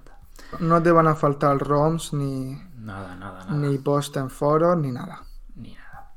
No 0.60 0.82
te 0.82 0.90
van 0.90 1.06
a 1.06 1.14
faltar 1.14 1.58
ROMs 1.58 2.12
ni. 2.12 2.60
Nada, 2.78 3.14
nada, 3.16 3.44
nada. 3.44 3.56
Ni 3.56 3.78
post 3.78 4.16
en 4.16 4.30
foros, 4.30 4.76
ni 4.78 4.92
nada. 4.92 5.22
Ni 5.54 5.74
nada. 5.74 6.12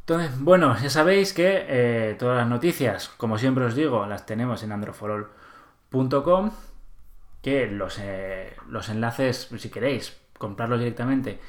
Entonces, 0.00 0.38
bueno, 0.40 0.76
ya 0.78 0.90
sabéis 0.90 1.32
que 1.32 1.64
eh, 1.66 2.16
todas 2.18 2.36
las 2.36 2.48
noticias, 2.48 3.08
como 3.16 3.38
siempre 3.38 3.64
os 3.64 3.74
digo, 3.74 4.06
las 4.06 4.26
tenemos 4.26 4.62
en 4.62 4.72
androforol.com. 4.72 6.50
Que 7.40 7.66
los, 7.66 7.98
eh, 8.00 8.56
los 8.68 8.88
enlaces, 8.88 9.48
si 9.58 9.68
queréis 9.68 10.18
comprarlos 10.38 10.78
directamente, 10.78 11.40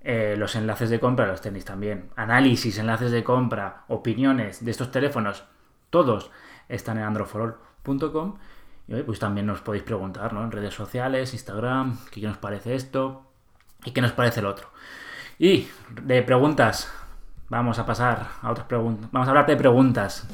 eh, 0.00 0.36
los 0.38 0.54
enlaces 0.54 0.90
de 0.90 1.00
compra 1.00 1.26
los 1.26 1.40
tenéis 1.40 1.64
también. 1.64 2.10
Análisis, 2.16 2.78
enlaces 2.78 3.10
de 3.10 3.24
compra, 3.24 3.84
opiniones 3.88 4.64
de 4.64 4.70
estos 4.70 4.90
teléfonos 4.90 5.44
todos 5.90 6.30
están 6.68 6.98
en 6.98 7.04
androforol.com 7.04 8.34
y 8.86 9.02
pues 9.02 9.18
también 9.18 9.46
nos 9.46 9.60
podéis 9.60 9.84
preguntar 9.84 10.32
¿no? 10.32 10.44
en 10.44 10.50
redes 10.50 10.74
sociales, 10.74 11.32
Instagram, 11.32 11.98
qué 12.10 12.20
nos 12.20 12.36
parece 12.36 12.74
esto 12.74 13.22
y 13.84 13.92
qué 13.92 14.00
nos 14.00 14.12
parece 14.12 14.40
el 14.40 14.46
otro. 14.46 14.68
Y 15.38 15.68
de 16.02 16.22
preguntas, 16.22 16.92
vamos 17.48 17.78
a 17.78 17.86
pasar 17.86 18.28
a 18.42 18.50
otras 18.50 18.66
preguntas. 18.66 19.10
Vamos 19.10 19.28
a 19.28 19.30
hablar 19.30 19.46
de 19.46 19.56
preguntas. 19.56 20.26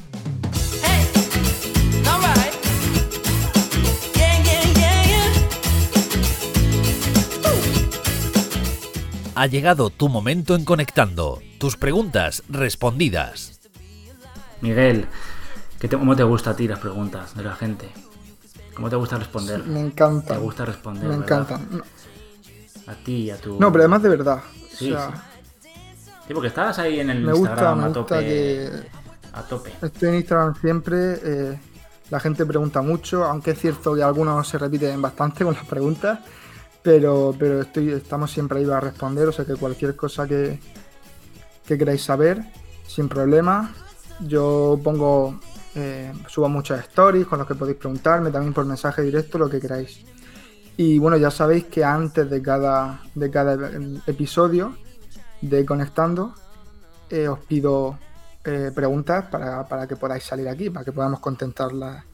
Ha 9.36 9.46
llegado 9.46 9.88
tu 9.88 10.10
momento 10.10 10.54
en 10.54 10.66
conectando. 10.66 11.38
Tus 11.58 11.78
preguntas 11.78 12.42
respondidas. 12.50 13.58
Miguel, 14.60 15.06
¿Cómo 15.88 16.14
te 16.14 16.24
gusta 16.24 16.50
a 16.50 16.56
ti 16.56 16.68
las 16.68 16.78
preguntas 16.78 17.34
de 17.34 17.42
la 17.42 17.54
gente? 17.54 17.88
¿Cómo 18.80 18.88
te 18.88 18.96
gusta 18.96 19.18
responder? 19.18 19.62
Me 19.64 19.78
encanta. 19.78 20.32
¿Te 20.32 20.40
gusta 20.40 20.64
responder? 20.64 21.04
Me 21.04 21.14
encanta. 21.14 21.60
A 22.86 22.94
ti 22.94 23.24
y 23.24 23.30
a 23.30 23.36
tu. 23.36 23.60
No, 23.60 23.70
pero 23.70 23.82
además 23.82 24.02
de 24.02 24.08
verdad. 24.08 24.42
Sí, 24.72 24.94
sí. 26.26 26.32
porque 26.32 26.48
estabas 26.48 26.78
ahí 26.78 26.98
en 26.98 27.10
el 27.10 27.20
me 27.20 27.32
Instagram 27.32 27.74
gusta, 27.74 27.74
me 27.74 27.90
a 27.90 27.92
tope. 27.92 28.14
Gusta 28.14 28.20
que 28.20 28.70
a 29.34 29.42
tope. 29.42 29.72
Estoy 29.82 30.08
en 30.08 30.14
Instagram 30.14 30.54
siempre. 30.62 30.96
Eh, 31.22 31.58
la 32.08 32.20
gente 32.20 32.46
pregunta 32.46 32.80
mucho, 32.80 33.24
aunque 33.24 33.50
es 33.50 33.58
cierto 33.58 33.94
que 33.94 34.02
algunos 34.02 34.48
se 34.48 34.56
repiten 34.56 35.02
bastante 35.02 35.44
con 35.44 35.52
las 35.52 35.66
preguntas. 35.66 36.20
Pero, 36.82 37.34
pero 37.38 37.60
estoy, 37.60 37.90
estamos 37.90 38.30
siempre 38.30 38.60
ahí 38.60 38.64
para 38.64 38.80
responder. 38.80 39.28
O 39.28 39.32
sea 39.32 39.44
que 39.44 39.56
cualquier 39.56 39.94
cosa 39.94 40.26
que, 40.26 40.58
que 41.66 41.76
queráis 41.76 42.02
saber, 42.02 42.42
sin 42.86 43.10
problema. 43.10 43.74
Yo 44.20 44.80
pongo 44.82 45.38
eh, 45.74 46.12
subo 46.26 46.48
muchas 46.48 46.80
stories 46.80 47.26
con 47.26 47.38
los 47.38 47.46
que 47.46 47.54
podéis 47.54 47.78
preguntarme, 47.78 48.30
también 48.30 48.52
por 48.52 48.64
mensaje 48.64 49.02
directo, 49.02 49.38
lo 49.38 49.48
que 49.48 49.60
queráis. 49.60 50.04
Y 50.76 50.98
bueno, 50.98 51.16
ya 51.16 51.30
sabéis 51.30 51.64
que 51.64 51.84
antes 51.84 52.28
de 52.28 52.42
cada, 52.42 53.02
de 53.14 53.30
cada 53.30 53.70
episodio 54.06 54.76
de 55.40 55.64
Conectando, 55.64 56.34
eh, 57.10 57.28
os 57.28 57.38
pido 57.40 57.98
eh, 58.44 58.70
preguntas 58.74 59.26
para, 59.26 59.86
que 59.86 59.96
podáis 59.96 60.24
salir 60.24 60.48
aquí, 60.48 60.70
para 60.70 60.84
que 60.84 60.92
podamos 60.92 61.20
contestarlas 61.20 62.04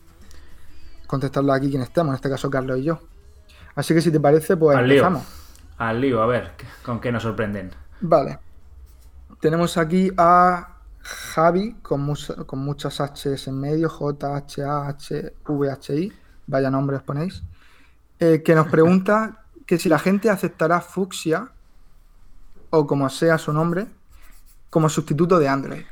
contestarlas 1.07 1.59
aquí 1.59 1.71
quien 1.71 1.83
estemos, 1.83 2.11
en 2.11 2.17
este 2.17 2.29
caso 2.29 2.51
Carlos 2.51 2.79
y 2.79 2.83
yo. 2.85 2.99
Así 3.77 3.95
que 3.95 4.01
si 4.01 4.11
te 4.11 4.19
parece, 4.19 4.57
pues 4.57 4.77
empezamos. 4.77 5.25
Al 5.79 6.01
lío, 6.01 6.21
a 6.23 6.27
ver, 6.27 6.53
¿con 6.85 7.01
qué 7.01 7.13
nos 7.13 7.23
sorprenden? 7.23 7.71
Vale. 8.01 8.39
Tenemos 9.41 9.77
aquí 9.77 10.11
a 10.17 10.76
Javi 11.07 11.77
con, 11.83 12.15
con 12.47 12.59
muchas 12.59 13.01
H's 13.01 13.47
en 13.47 13.61
medio, 13.61 13.89
J, 13.89 14.37
H, 14.37 14.63
A, 14.65 14.89
H, 14.89 15.33
V, 15.47 15.71
H, 15.71 15.95
I, 15.95 16.13
vaya 16.47 16.69
nombre 16.69 16.97
os 16.97 17.03
ponéis, 17.03 17.43
eh, 18.19 18.43
que 18.43 18.55
nos 18.55 18.67
pregunta 18.67 19.45
que 19.67 19.79
si 19.79 19.89
la 19.89 19.99
gente 19.99 20.31
aceptará 20.31 20.81
Fuxia, 20.81 21.49
o 22.71 22.87
como 22.87 23.09
sea 23.09 23.39
su 23.39 23.53
nombre, 23.53 23.87
como 24.69 24.89
sustituto 24.89 25.39
de 25.39 25.49
Android. 25.49 25.85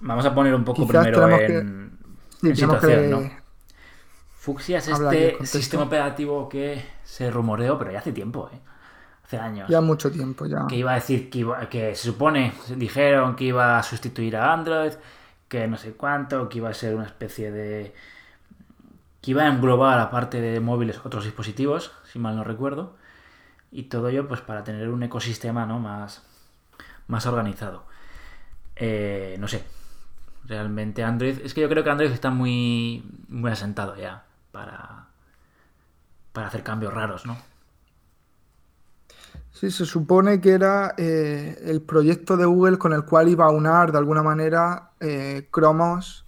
Vamos 0.00 0.26
a 0.26 0.34
poner 0.34 0.54
un 0.54 0.64
poco 0.64 0.86
primero 0.86 1.38
en, 1.38 1.98
situación, 2.40 3.10
¿no? 3.10 3.30
Fuxia 4.34 4.78
es 4.78 4.88
este 4.88 5.46
sistema 5.46 5.84
operativo 5.84 6.48
que 6.48 6.84
se 7.04 7.30
rumoreó, 7.30 7.78
pero 7.78 7.92
ya 7.92 8.00
hace 8.00 8.10
tiempo, 8.10 8.50
¿eh? 8.52 8.58
Hace 9.32 9.42
años. 9.42 9.68
Ya 9.68 9.80
mucho 9.80 10.10
tiempo, 10.10 10.46
ya. 10.46 10.66
Que 10.68 10.76
iba 10.76 10.92
a 10.92 10.96
decir 10.96 11.30
que, 11.30 11.46
que 11.70 11.94
se 11.94 12.04
supone, 12.04 12.52
dijeron 12.76 13.34
que 13.34 13.44
iba 13.44 13.78
a 13.78 13.82
sustituir 13.82 14.36
a 14.36 14.52
Android, 14.52 14.92
que 15.48 15.66
no 15.66 15.76
sé 15.78 15.94
cuánto, 15.94 16.48
que 16.48 16.58
iba 16.58 16.68
a 16.68 16.74
ser 16.74 16.94
una 16.94 17.06
especie 17.06 17.50
de... 17.50 17.94
que 19.22 19.30
iba 19.30 19.44
a 19.44 19.48
englobar, 19.48 19.98
aparte 19.98 20.40
de 20.40 20.60
móviles, 20.60 21.00
otros 21.04 21.24
dispositivos, 21.24 21.92
si 22.04 22.18
mal 22.18 22.36
no 22.36 22.44
recuerdo. 22.44 22.96
Y 23.70 23.84
todo 23.84 24.08
ello, 24.08 24.28
pues 24.28 24.42
para 24.42 24.64
tener 24.64 24.90
un 24.90 25.02
ecosistema, 25.02 25.64
¿no? 25.64 25.78
Más, 25.78 26.22
más 27.06 27.24
organizado. 27.24 27.84
Eh, 28.76 29.36
no 29.38 29.48
sé. 29.48 29.64
Realmente 30.44 31.04
Android. 31.04 31.38
Es 31.42 31.54
que 31.54 31.62
yo 31.62 31.68
creo 31.68 31.84
que 31.84 31.90
Android 31.90 32.10
está 32.10 32.30
muy, 32.30 33.02
muy 33.28 33.50
asentado 33.50 33.96
ya 33.96 34.24
para, 34.50 35.06
para 36.32 36.48
hacer 36.48 36.62
cambios 36.62 36.92
raros, 36.92 37.24
¿no? 37.24 37.36
Sí, 39.52 39.70
se 39.70 39.84
supone 39.84 40.40
que 40.40 40.50
era 40.52 40.94
eh, 40.96 41.62
el 41.66 41.82
proyecto 41.82 42.36
de 42.36 42.46
Google 42.46 42.78
con 42.78 42.94
el 42.94 43.04
cual 43.04 43.28
iba 43.28 43.44
a 43.44 43.50
unar 43.50 43.92
de 43.92 43.98
alguna 43.98 44.22
manera 44.22 44.92
eh, 44.98 45.48
Chromos, 45.52 46.24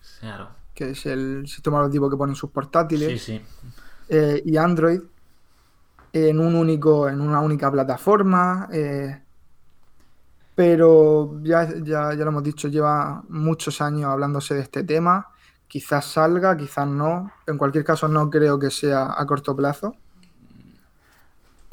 que 0.74 0.90
es 0.90 1.06
el 1.06 1.46
sistema 1.48 1.78
operativo 1.78 2.10
que 2.10 2.16
ponen 2.16 2.37
sus 2.37 2.50
portátiles, 2.50 3.30
eh, 4.08 4.42
y 4.44 4.56
Android 4.56 5.00
en 6.12 6.38
un 6.38 6.54
único, 6.54 7.08
en 7.08 7.20
una 7.20 7.40
única 7.40 7.72
plataforma. 7.72 8.68
pero 10.54 11.40
ya, 11.42 11.68
ya, 11.82 12.14
ya 12.14 12.24
lo 12.24 12.28
hemos 12.28 12.44
dicho, 12.44 12.68
lleva 12.68 13.24
muchos 13.28 13.80
años 13.80 14.04
hablándose 14.04 14.54
de 14.54 14.60
este 14.60 14.84
tema. 14.84 15.28
Quizás 15.66 16.04
salga, 16.04 16.56
quizás 16.56 16.87
no. 16.87 17.32
En 17.46 17.58
cualquier 17.58 17.84
caso, 17.84 18.06
no 18.06 18.30
creo 18.30 18.58
que 18.58 18.70
sea 18.70 19.14
a 19.16 19.26
corto 19.26 19.56
plazo. 19.56 19.96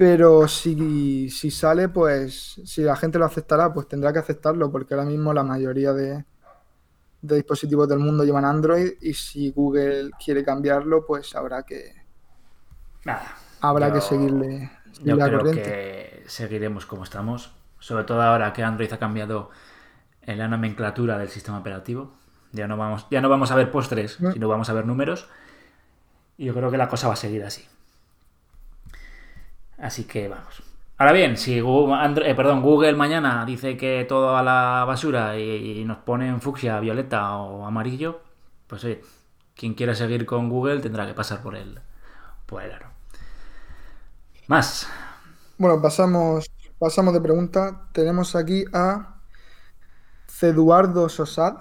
Pero 0.01 0.47
si, 0.47 1.29
si 1.29 1.51
sale, 1.51 1.87
pues 1.87 2.59
si 2.65 2.81
la 2.81 2.95
gente 2.95 3.19
lo 3.19 3.25
aceptará, 3.25 3.71
pues 3.71 3.87
tendrá 3.87 4.11
que 4.11 4.17
aceptarlo, 4.17 4.71
porque 4.71 4.95
ahora 4.95 5.05
mismo 5.05 5.31
la 5.31 5.43
mayoría 5.43 5.93
de, 5.93 6.25
dispositivos 7.21 7.87
del 7.87 7.99
mundo 7.99 8.23
llevan 8.23 8.43
Android 8.43 8.93
y 8.99 9.13
si 9.13 9.51
Google 9.51 10.09
quiere 10.17 10.43
cambiarlo, 10.43 11.05
pues 11.05 11.35
habrá 11.35 11.61
que. 11.61 11.93
Nada. 13.05 13.35
Habrá 13.59 13.93
que 13.93 14.01
seguirle, 14.01 14.71
yo 15.03 15.19
creo 15.19 15.43
que 15.43 16.23
seguiremos 16.25 16.87
como 16.87 17.03
estamos. 17.03 17.53
Sobre 17.77 18.03
todo 18.03 18.23
ahora 18.23 18.53
que 18.53 18.63
Android 18.63 18.91
ha 18.91 18.97
cambiado 18.97 19.51
en 20.23 20.39
la 20.39 20.47
nomenclatura 20.47 21.19
del 21.19 21.29
sistema 21.29 21.59
operativo. 21.59 22.11
Ya 22.53 22.67
no 22.67 22.75
vamos, 22.75 23.05
ya 23.11 23.21
no 23.21 23.29
vamos 23.29 23.51
a 23.51 23.55
ver 23.55 23.69
postres, 23.69 24.17
sino 24.33 24.47
vamos 24.47 24.67
a 24.67 24.73
ver 24.73 24.87
números. 24.87 25.29
Y 26.37 26.45
yo 26.45 26.55
creo 26.55 26.71
que 26.71 26.77
la 26.79 26.87
cosa 26.87 27.07
va 27.07 27.13
a 27.13 27.17
seguir 27.17 27.43
así. 27.43 27.67
Así 29.81 30.03
que 30.03 30.27
vamos. 30.27 30.63
Ahora 30.97 31.13
bien, 31.13 31.35
si 31.35 31.59
Google, 31.59 32.29
eh, 32.29 32.35
Google 32.35 32.93
mañana 32.93 33.43
dice 33.43 33.75
que 33.75 34.05
todo 34.07 34.37
a 34.37 34.43
la 34.43 34.85
basura 34.85 35.39
y, 35.39 35.83
nos 35.83 35.97
pone 35.97 36.27
en 36.27 36.39
fucsia, 36.39 36.79
violeta 36.79 37.37
o 37.37 37.65
amarillo, 37.65 38.21
pues 38.67 38.83
oye, 38.83 39.01
quien 39.55 39.73
quiera 39.73 39.95
seguir 39.95 40.27
con 40.27 40.47
Google 40.47 40.79
tendrá 40.79 41.07
que 41.07 41.15
pasar 41.15 41.41
por 41.41 41.55
el, 41.55 41.79
por 42.45 42.61
el 42.61 42.71
aro. 42.71 42.89
Más. 44.45 44.87
Bueno, 45.57 45.81
pasamos, 45.81 46.51
pasamos 46.77 47.15
de 47.15 47.21
pregunta. 47.21 47.87
Tenemos 47.93 48.35
aquí 48.35 48.65
a 48.71 49.15
Ceduardo 50.27 51.09
Sosad, 51.09 51.57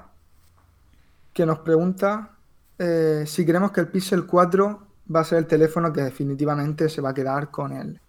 que 1.33 1.47
nos 1.47 1.61
pregunta 1.61 2.33
eh, 2.79 3.25
si 3.27 3.47
creemos 3.47 3.73
que 3.73 3.81
el 3.81 3.89
Pixel 3.89 4.27
4 4.27 4.87
va 5.15 5.21
a 5.21 5.25
ser 5.25 5.39
el 5.39 5.47
teléfono 5.47 5.91
que 5.93 6.03
definitivamente 6.03 6.91
se 6.91 7.01
va 7.01 7.11
a 7.11 7.15
quedar 7.15 7.51
con 7.51 7.73
el, 7.73 8.01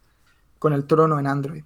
con 0.62 0.74
el 0.74 0.86
trono 0.86 1.18
en 1.18 1.26
Android? 1.26 1.64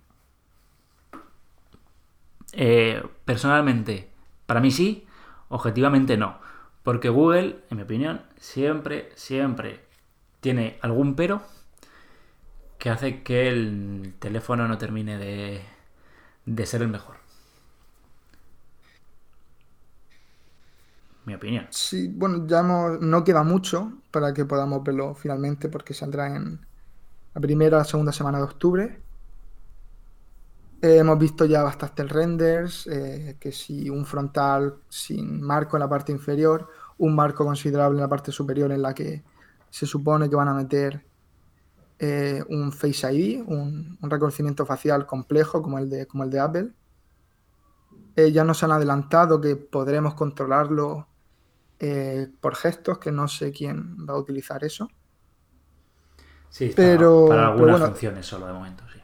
Eh, 2.54 3.04
personalmente, 3.26 4.10
para 4.46 4.62
mí 4.62 4.72
sí, 4.72 5.06
objetivamente 5.50 6.16
no. 6.16 6.40
Porque 6.82 7.10
Google, 7.10 7.60
en 7.70 7.76
mi 7.76 7.84
opinión, 7.84 8.22
siempre, 8.40 9.10
siempre 9.16 9.84
tiene 10.40 10.80
algún 10.82 11.16
pero 11.18 11.42
que 12.78 12.90
hace 12.90 13.22
que 13.22 13.50
el 13.50 14.14
teléfono 14.18 14.66
no 14.66 14.78
termine 14.78 15.18
de, 15.18 15.62
de 16.46 16.66
ser 16.66 16.82
el 16.82 16.88
mejor. 16.88 17.18
Mi 21.26 21.34
opinión. 21.34 21.68
Sí, 21.70 22.08
bueno, 22.08 22.48
ya 22.48 22.64
no 22.64 23.24
queda 23.26 23.44
mucho 23.44 23.92
para 24.12 24.34
que 24.34 24.46
podamos 24.46 24.82
verlo 24.86 25.16
finalmente 25.16 25.68
porque 25.68 25.94
saldrá 25.94 26.34
en, 26.34 26.66
la 27.36 27.42
primera 27.42 27.80
o 27.80 27.84
segunda 27.84 28.14
semana 28.14 28.38
de 28.38 28.46
octubre. 28.46 29.02
Eh, 30.82 30.98
hemos 30.98 31.20
visto 31.20 31.46
ya 31.46 31.64
bastantes 31.64 32.10
renders, 32.10 32.88
eh, 32.88 33.36
que 33.40 33.52
si 33.52 33.90
un 33.90 34.06
frontal 34.06 34.76
sin 34.88 35.42
marco 35.42 35.76
en 35.76 35.82
la 35.82 35.90
parte 35.90 36.14
inferior, 36.14 36.70
un 36.98 37.14
marco 37.14 37.46
considerable 37.46 37.98
en 37.98 38.04
la 38.04 38.08
parte 38.08 38.32
superior 38.32 38.72
en 38.72 38.82
la 38.82 38.94
que 38.94 39.24
se 39.70 39.86
supone 39.86 40.30
que 40.30 40.36
van 40.36 40.48
a 40.48 40.54
meter 40.54 41.06
eh, 42.00 42.42
un 42.50 42.72
Face 42.72 43.14
ID, 43.14 43.44
un, 43.46 43.98
reconocimiento 44.02 44.66
facial 44.66 45.06
complejo 45.06 45.62
como 45.62 45.78
el 45.78 45.90
de, 45.90 46.08
como 46.08 46.24
el 46.24 46.30
de 46.30 46.40
Apple. 46.40 46.72
ya 48.32 48.46
nos 48.46 48.64
han 48.64 48.72
adelantado 48.72 49.42
que 49.42 49.58
podremos 49.58 50.14
controlarlo 50.14 51.08
por 52.40 52.56
gestos, 52.56 52.98
que 53.00 53.12
no 53.12 53.28
sé 53.28 53.52
quién 53.52 54.08
va 54.08 54.14
a 54.14 54.18
utilizar 54.18 54.64
eso. 54.64 54.88
Sí, 56.56 56.72
pero, 56.74 57.26
para, 57.28 57.48
algunas 57.50 57.82
funciones 57.82 58.26
solo 58.26 58.48
de 58.48 58.54
momento, 58.54 58.86
sí. 58.94 59.02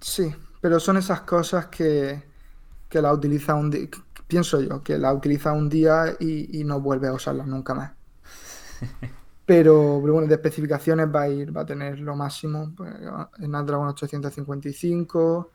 Sí, 0.00 0.36
pero 0.60 0.78
son 0.78 0.98
esas 0.98 1.22
cosas 1.22 1.68
que, 1.68 2.22
que 2.90 3.00
la 3.00 3.10
utiliza 3.10 3.54
un 3.54 3.70
día, 3.70 3.88
pienso 4.26 4.60
yo, 4.60 4.82
que 4.82 4.98
la 4.98 5.14
utiliza 5.14 5.52
un 5.52 5.70
día 5.70 6.14
y, 6.20 6.62
no 6.62 6.78
vuelve 6.78 7.08
a 7.08 7.14
usarla 7.14 7.46
nunca 7.46 7.72
más. 7.72 7.92
Pero, 9.46 9.98
bueno, 9.98 10.26
de 10.26 10.34
especificaciones 10.34 11.06
va 11.06 11.22
a 11.22 11.28
ir, 11.30 11.56
va 11.56 11.62
a 11.62 11.66
tener 11.66 11.98
lo 12.00 12.14
máximo 12.14 12.70
pues, 12.76 12.92
en 13.38 13.46
Snapdragon 13.46 13.88
855. 13.88 15.50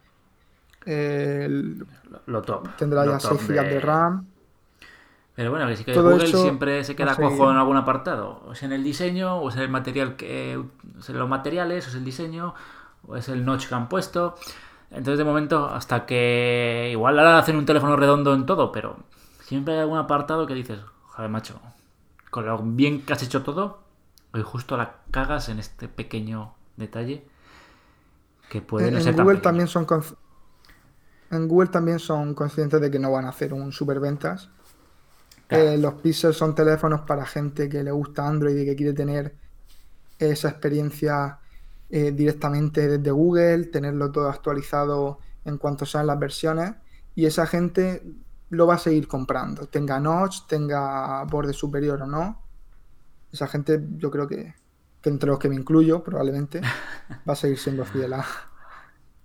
lo, 2.25 2.41
top. 2.41 2.75
Tendrá 2.75 3.06
ya 3.06 3.19
6 3.19 3.47
GB 3.49 3.69
de 3.69 3.80
RAM. 3.80 4.28
Pero 5.35 5.51
bueno, 5.51 5.67
que 5.67 5.75
sí 5.75 5.83
que 5.83 5.93
Google 5.93 6.27
siempre 6.27 6.83
se 6.83 6.95
queda 6.95 7.15
cojo 7.15 7.51
en 7.51 7.57
algún 7.57 7.75
apartado. 7.75 8.41
O 8.47 8.53
es 8.53 8.63
en 8.63 8.71
el 8.71 8.83
diseño, 8.83 9.37
o 9.37 9.49
es 9.49 9.55
en 9.55 9.63
el 9.63 9.69
material 9.69 10.15
que. 10.15 10.57
O 10.57 11.11
en 11.11 11.19
los 11.19 11.29
materiales, 11.29 11.85
o 11.85 11.89
es 11.89 11.95
el 11.95 12.05
diseño, 12.05 12.53
o 13.05 13.17
es 13.17 13.27
el 13.27 13.43
notch 13.43 13.67
que 13.67 13.75
han 13.75 13.89
puesto. 13.89 14.35
Entonces, 14.91 15.17
de 15.17 15.25
momento, 15.25 15.67
hasta 15.67 16.05
que. 16.05 16.87
Igual 16.91 17.19
ahora 17.19 17.39
hacen 17.39 17.57
un 17.57 17.65
teléfono 17.65 17.97
redondo 17.97 18.33
en 18.33 18.45
todo, 18.45 18.71
pero 18.71 18.95
siempre 19.41 19.73
hay 19.73 19.81
algún 19.81 19.97
apartado 19.97 20.47
que 20.47 20.53
dices, 20.53 20.79
joder, 21.03 21.29
macho, 21.29 21.59
con 22.31 22.45
lo 22.45 22.57
bien 22.59 23.01
que 23.01 23.11
has 23.11 23.23
hecho 23.23 23.43
todo, 23.43 23.79
hoy 24.33 24.41
justo 24.41 24.77
la 24.77 24.95
cagas 25.11 25.49
en 25.49 25.59
este 25.59 25.87
pequeño 25.87 26.53
detalle 26.77 27.25
que 28.49 28.61
puede 28.61 28.91
no 28.91 28.97
en, 28.97 29.03
ser 29.03 29.15
Google 29.15 29.39
también 29.39 29.67
son 29.67 29.87
En 31.31 31.47
Google 31.47 31.69
también 31.69 31.99
son 31.99 32.33
conscientes 32.33 32.81
de 32.81 32.91
que 32.91 32.99
no 32.99 33.11
van 33.11 33.25
a 33.25 33.29
hacer 33.29 33.53
un 33.53 33.71
superventas 33.71 34.49
eh, 35.49 35.77
los 35.77 35.95
Pixels 35.95 36.36
son 36.36 36.55
teléfonos 36.55 37.01
para 37.01 37.25
gente 37.25 37.69
que 37.69 37.84
le 37.84 37.91
gusta 37.91 38.27
Android 38.27 38.58
y 38.58 38.65
que 38.65 38.75
quiere 38.75 38.93
tener 38.93 39.36
esa 40.17 40.49
experiencia 40.49 41.39
eh, 41.89 42.12
directamente 42.12 42.88
desde 42.88 43.12
Google, 43.12 43.65
tenerlo 43.65 44.12
todo 44.12 44.29
actualizado 44.29 45.19
en 45.43 45.58
cuanto 45.58 45.86
sean 45.86 46.08
las 46.08 46.19
versiones. 46.19 46.73
Y 47.13 47.25
esa 47.25 47.45
gente 47.45 48.01
lo 48.49 48.67
va 48.67 48.75
a 48.75 48.79
seguir 48.79 49.08
comprando, 49.08 49.67
tenga 49.67 49.99
notch, 49.99 50.47
tenga 50.47 51.23
borde 51.25 51.53
superior 51.53 52.01
o 52.01 52.08
no. 52.08 52.41
Esa 53.31 53.47
gente 53.47 53.84
yo 53.97 54.10
creo 54.10 54.27
que, 54.27 54.55
que 55.01 55.10
entre 55.10 55.29
los 55.29 55.39
que 55.39 55.49
me 55.49 55.55
incluyo 55.55 56.03
probablemente, 56.03 56.62
va 57.29 57.34
a 57.34 57.36
seguir 57.36 57.60
siendo 57.60 57.86
fiel 57.86 58.13
a... 58.13 58.25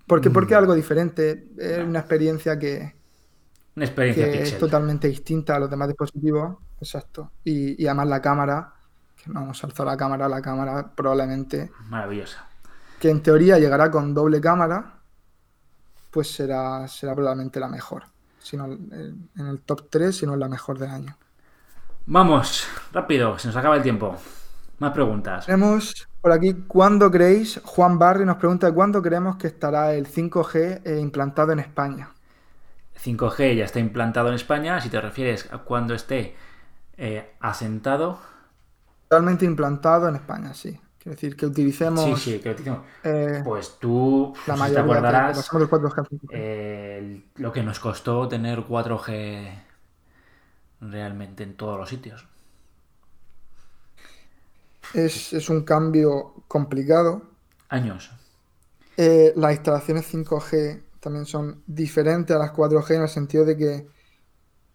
Porque, 0.07 0.29
porque 0.29 0.55
es 0.55 0.59
algo 0.59 0.75
diferente, 0.75 1.51
es 1.57 1.79
una 1.87 2.01
experiencia 2.01 2.59
que, 2.59 2.97
una 3.81 3.87
experiencia 3.87 4.31
que 4.31 4.43
es 4.43 4.59
totalmente 4.59 5.09
distinta 5.09 5.57
a 5.57 5.59
los 5.59 5.71
demás 5.71 5.89
dispositivos, 5.89 6.59
exacto. 6.79 7.31
Y, 7.43 7.83
y 7.83 7.87
además 7.87 8.09
la 8.09 8.21
cámara, 8.21 8.75
que 9.17 9.31
no 9.33 9.41
hemos 9.41 9.65
alzado 9.65 9.89
la 9.89 9.97
cámara, 9.97 10.29
la 10.29 10.43
cámara 10.43 10.91
probablemente... 10.95 11.71
Maravillosa. 11.89 12.47
Que 12.99 13.09
en 13.09 13.23
teoría 13.23 13.59
llegará 13.59 13.91
con 13.91 14.13
doble 14.13 14.39
cámara, 14.39 14.99
pues 16.11 16.31
será, 16.31 16.87
será 16.89 17.15
probablemente 17.15 17.59
la 17.59 17.69
mejor. 17.69 18.05
Sino 18.39 18.67
en 18.67 19.31
el 19.35 19.61
top 19.61 19.89
3, 19.89 20.15
si 20.15 20.27
no 20.27 20.35
es 20.35 20.39
la 20.39 20.49
mejor 20.51 20.79
del 20.79 20.91
año. 20.91 21.17
Vamos, 22.05 22.67
rápido, 22.93 23.39
se 23.39 23.49
nos 23.49 23.57
acaba 23.57 23.77
el 23.77 23.83
tiempo. 23.83 24.15
Más 24.79 24.93
preguntas. 24.93 25.47
Tenemos 25.47 26.07
por 26.21 26.33
aquí, 26.33 26.53
¿cuándo 26.69 27.11
creéis? 27.11 27.59
Juan 27.65 27.99
Barry 27.99 28.27
nos 28.27 28.37
pregunta, 28.37 28.71
¿cuándo 28.73 29.01
creemos 29.01 29.37
que 29.37 29.47
estará 29.47 29.95
el 29.95 30.07
5G 30.07 30.83
eh, 30.85 31.01
implantado 31.01 31.53
en 31.53 31.61
España? 31.61 32.11
5G 32.97 33.57
ya 33.57 33.65
está 33.65 33.81
implantado 33.81 34.29
en 34.29 34.35
España, 34.35 34.81
si 34.81 34.89
te 34.89 35.01
refieres 35.01 35.53
a 35.53 35.59
cuando 35.59 35.95
esté 35.95 36.35
eh, 36.97 37.35
asentado. 37.41 38.19
Totalmente 39.09 39.45
implantado 39.45 40.09
en 40.09 40.17
España, 40.17 40.55
sí. 40.55 40.79
Quiere 40.99 41.17
decir 41.17 41.35
que 41.35 41.47
utilicemos. 41.47 42.21
Sí, 42.21 42.33
sí, 42.33 42.39
que 42.41 42.51
utilicemos. 42.51 42.85
Eh, 43.05 43.41
pues 43.43 43.79
tú 43.81 44.35
la 44.47 44.55
te 44.69 44.79
acordarás 44.79 45.51
lo 47.37 47.53
que 47.53 47.63
nos 47.63 47.81
costó 47.81 48.29
tener 48.29 48.61
4G 48.61 49.51
realmente 50.83 51.43
en 51.43 51.57
todos 51.57 51.79
los 51.79 51.89
sitios. 51.89 52.27
Es, 54.93 55.49
un 55.49 55.63
cambio 55.63 56.35
complicado. 56.49 57.23
Años. 57.69 58.11
Eh, 58.97 59.33
las 59.37 59.53
instalaciones 59.53 60.13
5G 60.13 60.83
también 61.01 61.27
son 61.27 61.63
diferentes 61.67 62.35
a 62.37 62.39
las 62.39 62.53
4G 62.53 62.95
en 62.97 63.03
el 63.03 63.09
sentido 63.09 63.45
de 63.45 63.57
que 63.57 63.89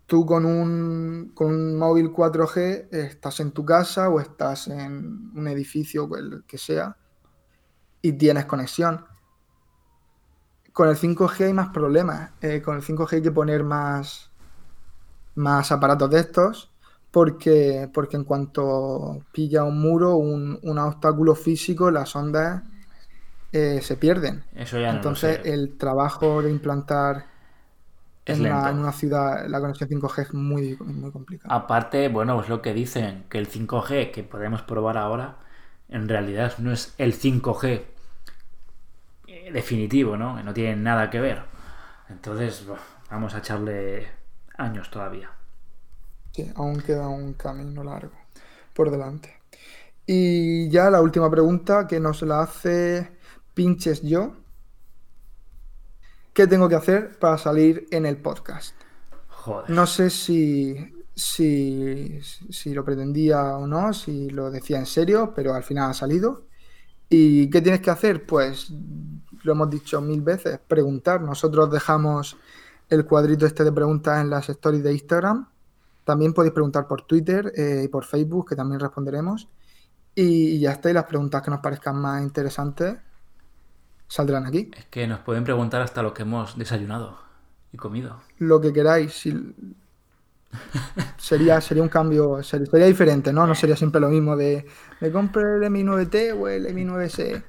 tú 0.05 0.25
con 0.25 0.45
un, 0.45 1.31
con 1.33 1.47
un 1.47 1.77
móvil 1.77 2.11
4G 2.11 2.88
estás 2.91 3.39
en 3.39 3.51
tu 3.51 3.63
casa 3.63 4.09
o 4.09 4.19
estás 4.19 4.67
en 4.67 5.31
un 5.35 5.47
edificio, 5.47 6.09
el 6.15 6.43
que 6.47 6.57
sea, 6.57 6.97
y 8.01 8.13
tienes 8.13 8.45
conexión. 8.45 9.05
Con 10.73 10.89
el 10.89 10.97
5G 10.97 11.45
hay 11.45 11.53
más 11.53 11.69
problemas. 11.69 12.31
Eh, 12.41 12.61
con 12.61 12.75
el 12.75 12.83
5G 12.83 13.13
hay 13.13 13.21
que 13.21 13.31
poner 13.31 13.63
más, 13.63 14.31
más 15.35 15.71
aparatos 15.71 16.09
de 16.09 16.19
estos 16.19 16.71
porque, 17.11 17.89
porque 17.93 18.17
en 18.17 18.25
cuanto 18.25 19.21
pilla 19.31 19.63
un 19.63 19.79
muro, 19.79 20.17
un, 20.17 20.59
un 20.63 20.77
obstáculo 20.77 21.33
físico, 21.33 21.89
las 21.89 22.13
ondas 22.13 22.63
eh, 23.55 23.81
se 23.81 23.95
pierden. 23.95 24.43
Eso 24.53 24.77
ya 24.77 24.89
Entonces 24.89 25.39
el 25.45 25.77
trabajo 25.77 26.41
de 26.41 26.51
implantar 26.51 27.27
en, 28.25 28.41
una 28.41 28.91
ciudad 28.91 29.47
la 29.47 29.61
conexión 29.61 29.89
5G 29.89 30.21
es 30.23 30.33
muy, 30.33 30.75
muy 30.75 31.09
complicado. 31.09 31.53
Aparte, 31.53 32.09
bueno, 32.09 32.41
es 32.41 32.49
lo 32.49 32.61
que 32.61 32.73
dicen, 32.73 33.23
que 33.29 33.37
el 33.37 33.47
5G 33.49 34.11
que 34.11 34.23
podemos 34.23 34.61
probar 34.63 34.97
ahora, 34.97 35.37
en 35.87 36.09
realidad 36.09 36.55
no 36.57 36.73
es 36.73 36.93
el 36.97 37.17
5G 37.17 37.83
eh, 39.27 39.51
definitivo, 39.53 40.17
¿no? 40.17 40.43
No 40.43 40.53
tiene 40.53 40.75
nada 40.75 41.09
que 41.09 41.21
ver. 41.21 41.43
Entonces, 42.09 42.65
vamos 43.09 43.35
a 43.35 43.37
echarle 43.37 44.05
años 44.57 44.91
todavía. 44.91 45.29
Sí, 46.33 46.51
aún 46.57 46.81
queda 46.81 47.07
un 47.07 47.35
camino 47.35 47.85
largo 47.85 48.17
por 48.73 48.91
delante. 48.91 49.33
Y 50.05 50.67
ya 50.69 50.89
la 50.89 50.99
última 50.99 51.31
pregunta 51.31 51.87
que 51.87 52.01
nos 52.01 52.21
la 52.21 52.41
hace 52.41 53.14
Pinches 53.55 54.01
yo. 54.01 54.33
¿Qué 56.33 56.45
tengo 56.45 56.67
que 56.67 56.75
hacer 56.75 57.17
para 57.17 57.37
salir 57.37 57.87
en 57.89 58.05
el 58.05 58.17
podcast? 58.17 58.75
Joder. 59.29 59.69
No 59.69 59.87
sé 59.87 60.09
si, 60.09 61.05
si, 61.15 62.19
si 62.21 62.73
lo 62.73 62.83
pretendía 62.83 63.57
o 63.57 63.65
no, 63.65 63.93
si 63.93 64.29
lo 64.29 64.51
decía 64.51 64.77
en 64.77 64.85
serio, 64.85 65.31
pero 65.33 65.53
al 65.53 65.63
final 65.63 65.89
ha 65.89 65.93
salido. 65.93 66.47
¿Y 67.09 67.49
qué 67.49 67.61
tienes 67.61 67.79
que 67.79 67.89
hacer? 67.89 68.25
Pues 68.25 68.71
lo 69.43 69.51
hemos 69.53 69.69
dicho 69.69 70.01
mil 70.01 70.21
veces, 70.21 70.59
preguntar. 70.67 71.21
Nosotros 71.21 71.71
dejamos 71.71 72.35
el 72.89 73.05
cuadrito 73.05 73.45
este 73.45 73.63
de 73.63 73.71
preguntas 73.71 74.19
en 74.19 74.29
las 74.29 74.49
stories 74.49 74.83
de 74.83 74.91
Instagram. 74.91 75.47
También 76.03 76.33
podéis 76.33 76.53
preguntar 76.53 76.85
por 76.85 77.03
Twitter 77.03 77.53
eh, 77.55 77.83
y 77.85 77.87
por 77.87 78.03
Facebook, 78.03 78.49
que 78.49 78.55
también 78.57 78.81
responderemos. 78.81 79.47
Y, 80.13 80.59
ya 80.59 80.73
está, 80.73 80.89
y 80.89 80.93
las 80.93 81.05
preguntas 81.05 81.41
que 81.41 81.51
nos 81.51 81.61
parezcan 81.61 81.95
más 81.95 82.21
interesantes 82.21 82.97
saldrán 84.07 84.45
aquí. 84.45 84.71
Es 84.75 84.85
que 84.85 85.07
nos 85.07 85.19
pueden 85.19 85.43
preguntar 85.43 85.81
hasta 85.81 86.03
lo 86.03 86.13
que 86.13 86.23
hemos 86.23 86.57
desayunado 86.57 87.19
y 87.71 87.77
comido. 87.77 88.21
Lo 88.39 88.61
que 88.61 88.73
queráis. 88.73 89.27
sería, 91.17 91.59
sería 91.61 91.83
un 91.83 91.89
cambio, 91.89 92.41
sería, 92.43 92.85
diferente, 92.85 93.33
¿no? 93.33 93.45
No 93.45 93.55
sería 93.55 93.75
siempre 93.75 93.99
lo 93.99 94.09
mismo 94.09 94.37
de 94.37 94.65
¿me 95.01 95.11
compro 95.11 95.61
el 95.61 95.69
Mi 95.69 95.83
9T 95.83 96.39
o 96.39 96.47
el 96.47 96.73
Mi 96.73 96.85
9C? 96.85 97.43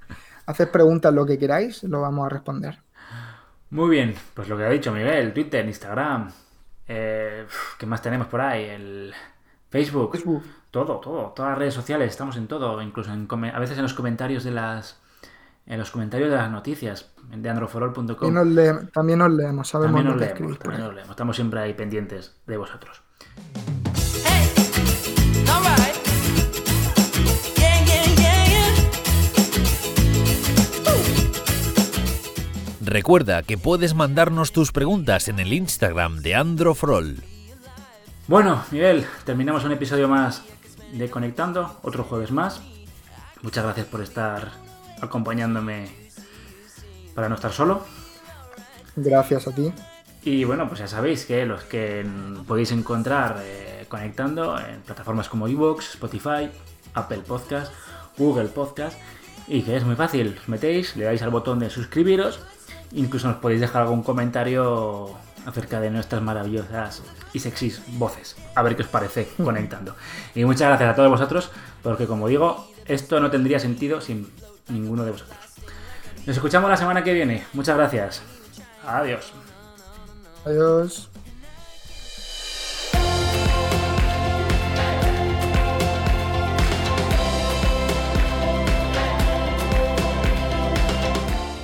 Haced 0.47 0.71
preguntas 0.71 1.12
lo 1.12 1.27
que 1.27 1.38
queráis, 1.38 1.83
lo 1.85 2.01
vamos 2.01 2.27
a 2.27 2.29
responder. 2.29 2.79
Muy 3.71 3.90
bien, 3.90 4.14
pues 4.35 4.49
lo 4.49 4.57
que 4.57 4.64
ha 4.64 4.71
dicho 4.71 4.92
Miguel, 4.92 5.33
Twitter, 5.33 5.66
Instagram, 5.66 6.31
eh, 6.87 7.47
¿qué 7.79 7.87
más 7.87 8.01
tenemos 8.01 8.29
por 8.29 8.40
ahí? 8.40 8.64
El 8.64 9.12
Facebook, 9.69 10.16
todo, 10.71 10.99
todo, 11.01 11.33
todas 11.35 11.51
las 11.51 11.59
redes 11.59 11.75
sociales, 11.75 12.11
estamos 12.11 12.37
en 12.37 12.47
todo, 12.47 12.81
incluso 12.81 13.12
en, 13.12 13.29
a 13.53 13.59
veces 13.59 13.77
en 13.77 13.83
los 13.83 13.95
comentarios 13.95 14.45
de 14.45 14.53
las 14.53 15.01
en 15.67 15.79
los 15.79 15.91
comentarios 15.91 16.31
de 16.31 16.37
las 16.37 16.51
noticias 16.51 17.11
de 17.35 17.49
androforol.com. 17.49 18.15
También 18.93 19.19
nos 19.19 19.33
leemos, 19.33 19.69
sabemos 19.69 20.03
también 20.03 20.17
nos 20.17 20.21
leemos, 20.21 20.59
también 20.59 20.83
nos 20.83 20.95
leemos, 20.95 21.11
estamos 21.11 21.37
siempre 21.37 21.61
ahí 21.61 21.75
pendientes 21.75 22.37
de 22.47 22.57
vosotros. 22.57 23.03
Recuerda 32.81 33.43
que 33.43 33.59
puedes 33.59 33.95
mandarnos 33.95 34.53
tus 34.53 34.71
preguntas 34.71 35.27
en 35.27 35.41
el 35.41 35.53
Instagram 35.53 36.19
de 36.19 36.37
Androforol. 36.37 37.17
Bueno, 38.29 38.63
Miguel, 38.71 39.05
terminamos 39.25 39.65
un 39.65 39.73
episodio 39.73 40.09
más 40.09 40.45
de 40.93 41.11
Conectando, 41.11 41.79
otro 41.83 42.05
jueves 42.05 42.31
más. 42.31 42.63
Muchas 43.43 43.65
gracias 43.65 43.87
por 43.87 44.03
estar 44.03 44.66
acompañándome 45.01 45.89
para 47.15 47.29
no 47.29 47.35
estar 47.35 47.53
solo. 47.53 47.83
Gracias 48.97 49.47
a 49.47 49.55
ti. 49.55 49.73
Y 50.23 50.45
bueno, 50.45 50.67
pues 50.67 50.81
ya 50.81 50.89
sabéis 50.89 51.25
que 51.25 51.47
los 51.47 51.63
que 51.65 52.05
podéis 52.47 52.73
encontrar 52.73 53.41
eh, 53.45 53.87
conectando 53.89 54.59
en 54.59 54.81
plataformas 54.81 55.29
como 55.29 55.47
Evox, 55.47 55.95
Spotify, 55.95 56.51
Apple 56.95 57.21
Podcast, 57.27 57.73
Google 58.19 58.49
Podcast, 58.49 58.99
y 59.47 59.63
que 59.63 59.77
es 59.77 59.85
muy 59.85 59.95
fácil, 59.95 60.37
os 60.41 60.49
metéis, 60.49 60.97
le 60.97 61.05
dais 61.05 61.23
al 61.23 61.31
botón 61.31 61.61
de 61.61 61.71
suscribiros, 61.71 62.41
incluso 62.93 63.29
nos 63.29 63.37
podéis 63.37 63.61
dejar 63.61 63.83
algún 63.83 64.03
comentario 64.03 65.15
acerca 65.47 65.81
de 65.81 65.91
nuestras 65.91 66.21
maravillosas 66.23 67.03
y 67.33 67.39
sexys 67.39 67.81
voces. 67.99 68.37
A 68.55 68.63
ver 68.63 68.75
qué 68.75 68.83
os 68.83 68.89
parece 68.89 69.29
conectando. 69.43 69.95
Y 70.35 70.45
muchas 70.45 70.69
gracias 70.69 70.91
a 70.91 70.95
todos 70.97 71.11
vosotros, 71.11 71.51
porque 71.83 72.07
como 72.07 72.27
digo, 72.27 72.69
esto 72.87 73.21
no 73.21 73.31
tendría 73.31 73.61
sentido 73.61 74.01
sin 74.01 74.29
ninguno 74.69 75.05
de 75.05 75.13
vosotros. 75.13 75.39
Nos 76.27 76.37
escuchamos 76.37 76.69
la 76.69 76.77
semana 76.77 77.05
que 77.05 77.13
viene. 77.13 77.45
Muchas 77.53 77.77
gracias. 77.77 78.23
Adiós. 78.85 79.33
Adiós. 80.45 81.11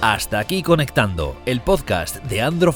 Hasta 0.02 0.40
aquí 0.40 0.64
conectando 0.64 1.36
el 1.46 1.60
podcast 1.60 2.16
de 2.24 2.42
Andro 2.42 2.74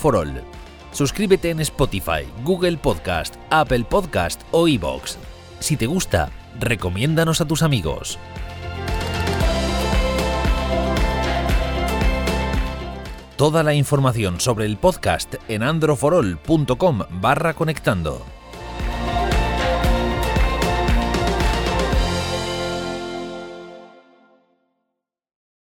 Suscríbete 0.93 1.51
en 1.51 1.59
Spotify, 1.59 2.25
Google 2.45 2.79
Podcast, 2.79 3.35
Apple 3.51 3.85
Podcast 3.85 4.43
o 4.53 4.69
iBox. 4.69 5.19
Si 5.59 5.77
te 5.77 5.87
gusta, 5.87 6.31
recomiéndanos 6.61 7.41
a 7.41 7.45
tus 7.45 7.63
amigos. 7.63 8.17
Toda 13.37 13.63
la 13.63 13.75
información 13.75 14.41
sobre 14.41 14.65
el 14.65 14.79
podcast 14.79 15.35
en 15.49 15.63
androforol.com 15.63 17.03
barra 17.21 17.53
conectando. 17.53 18.36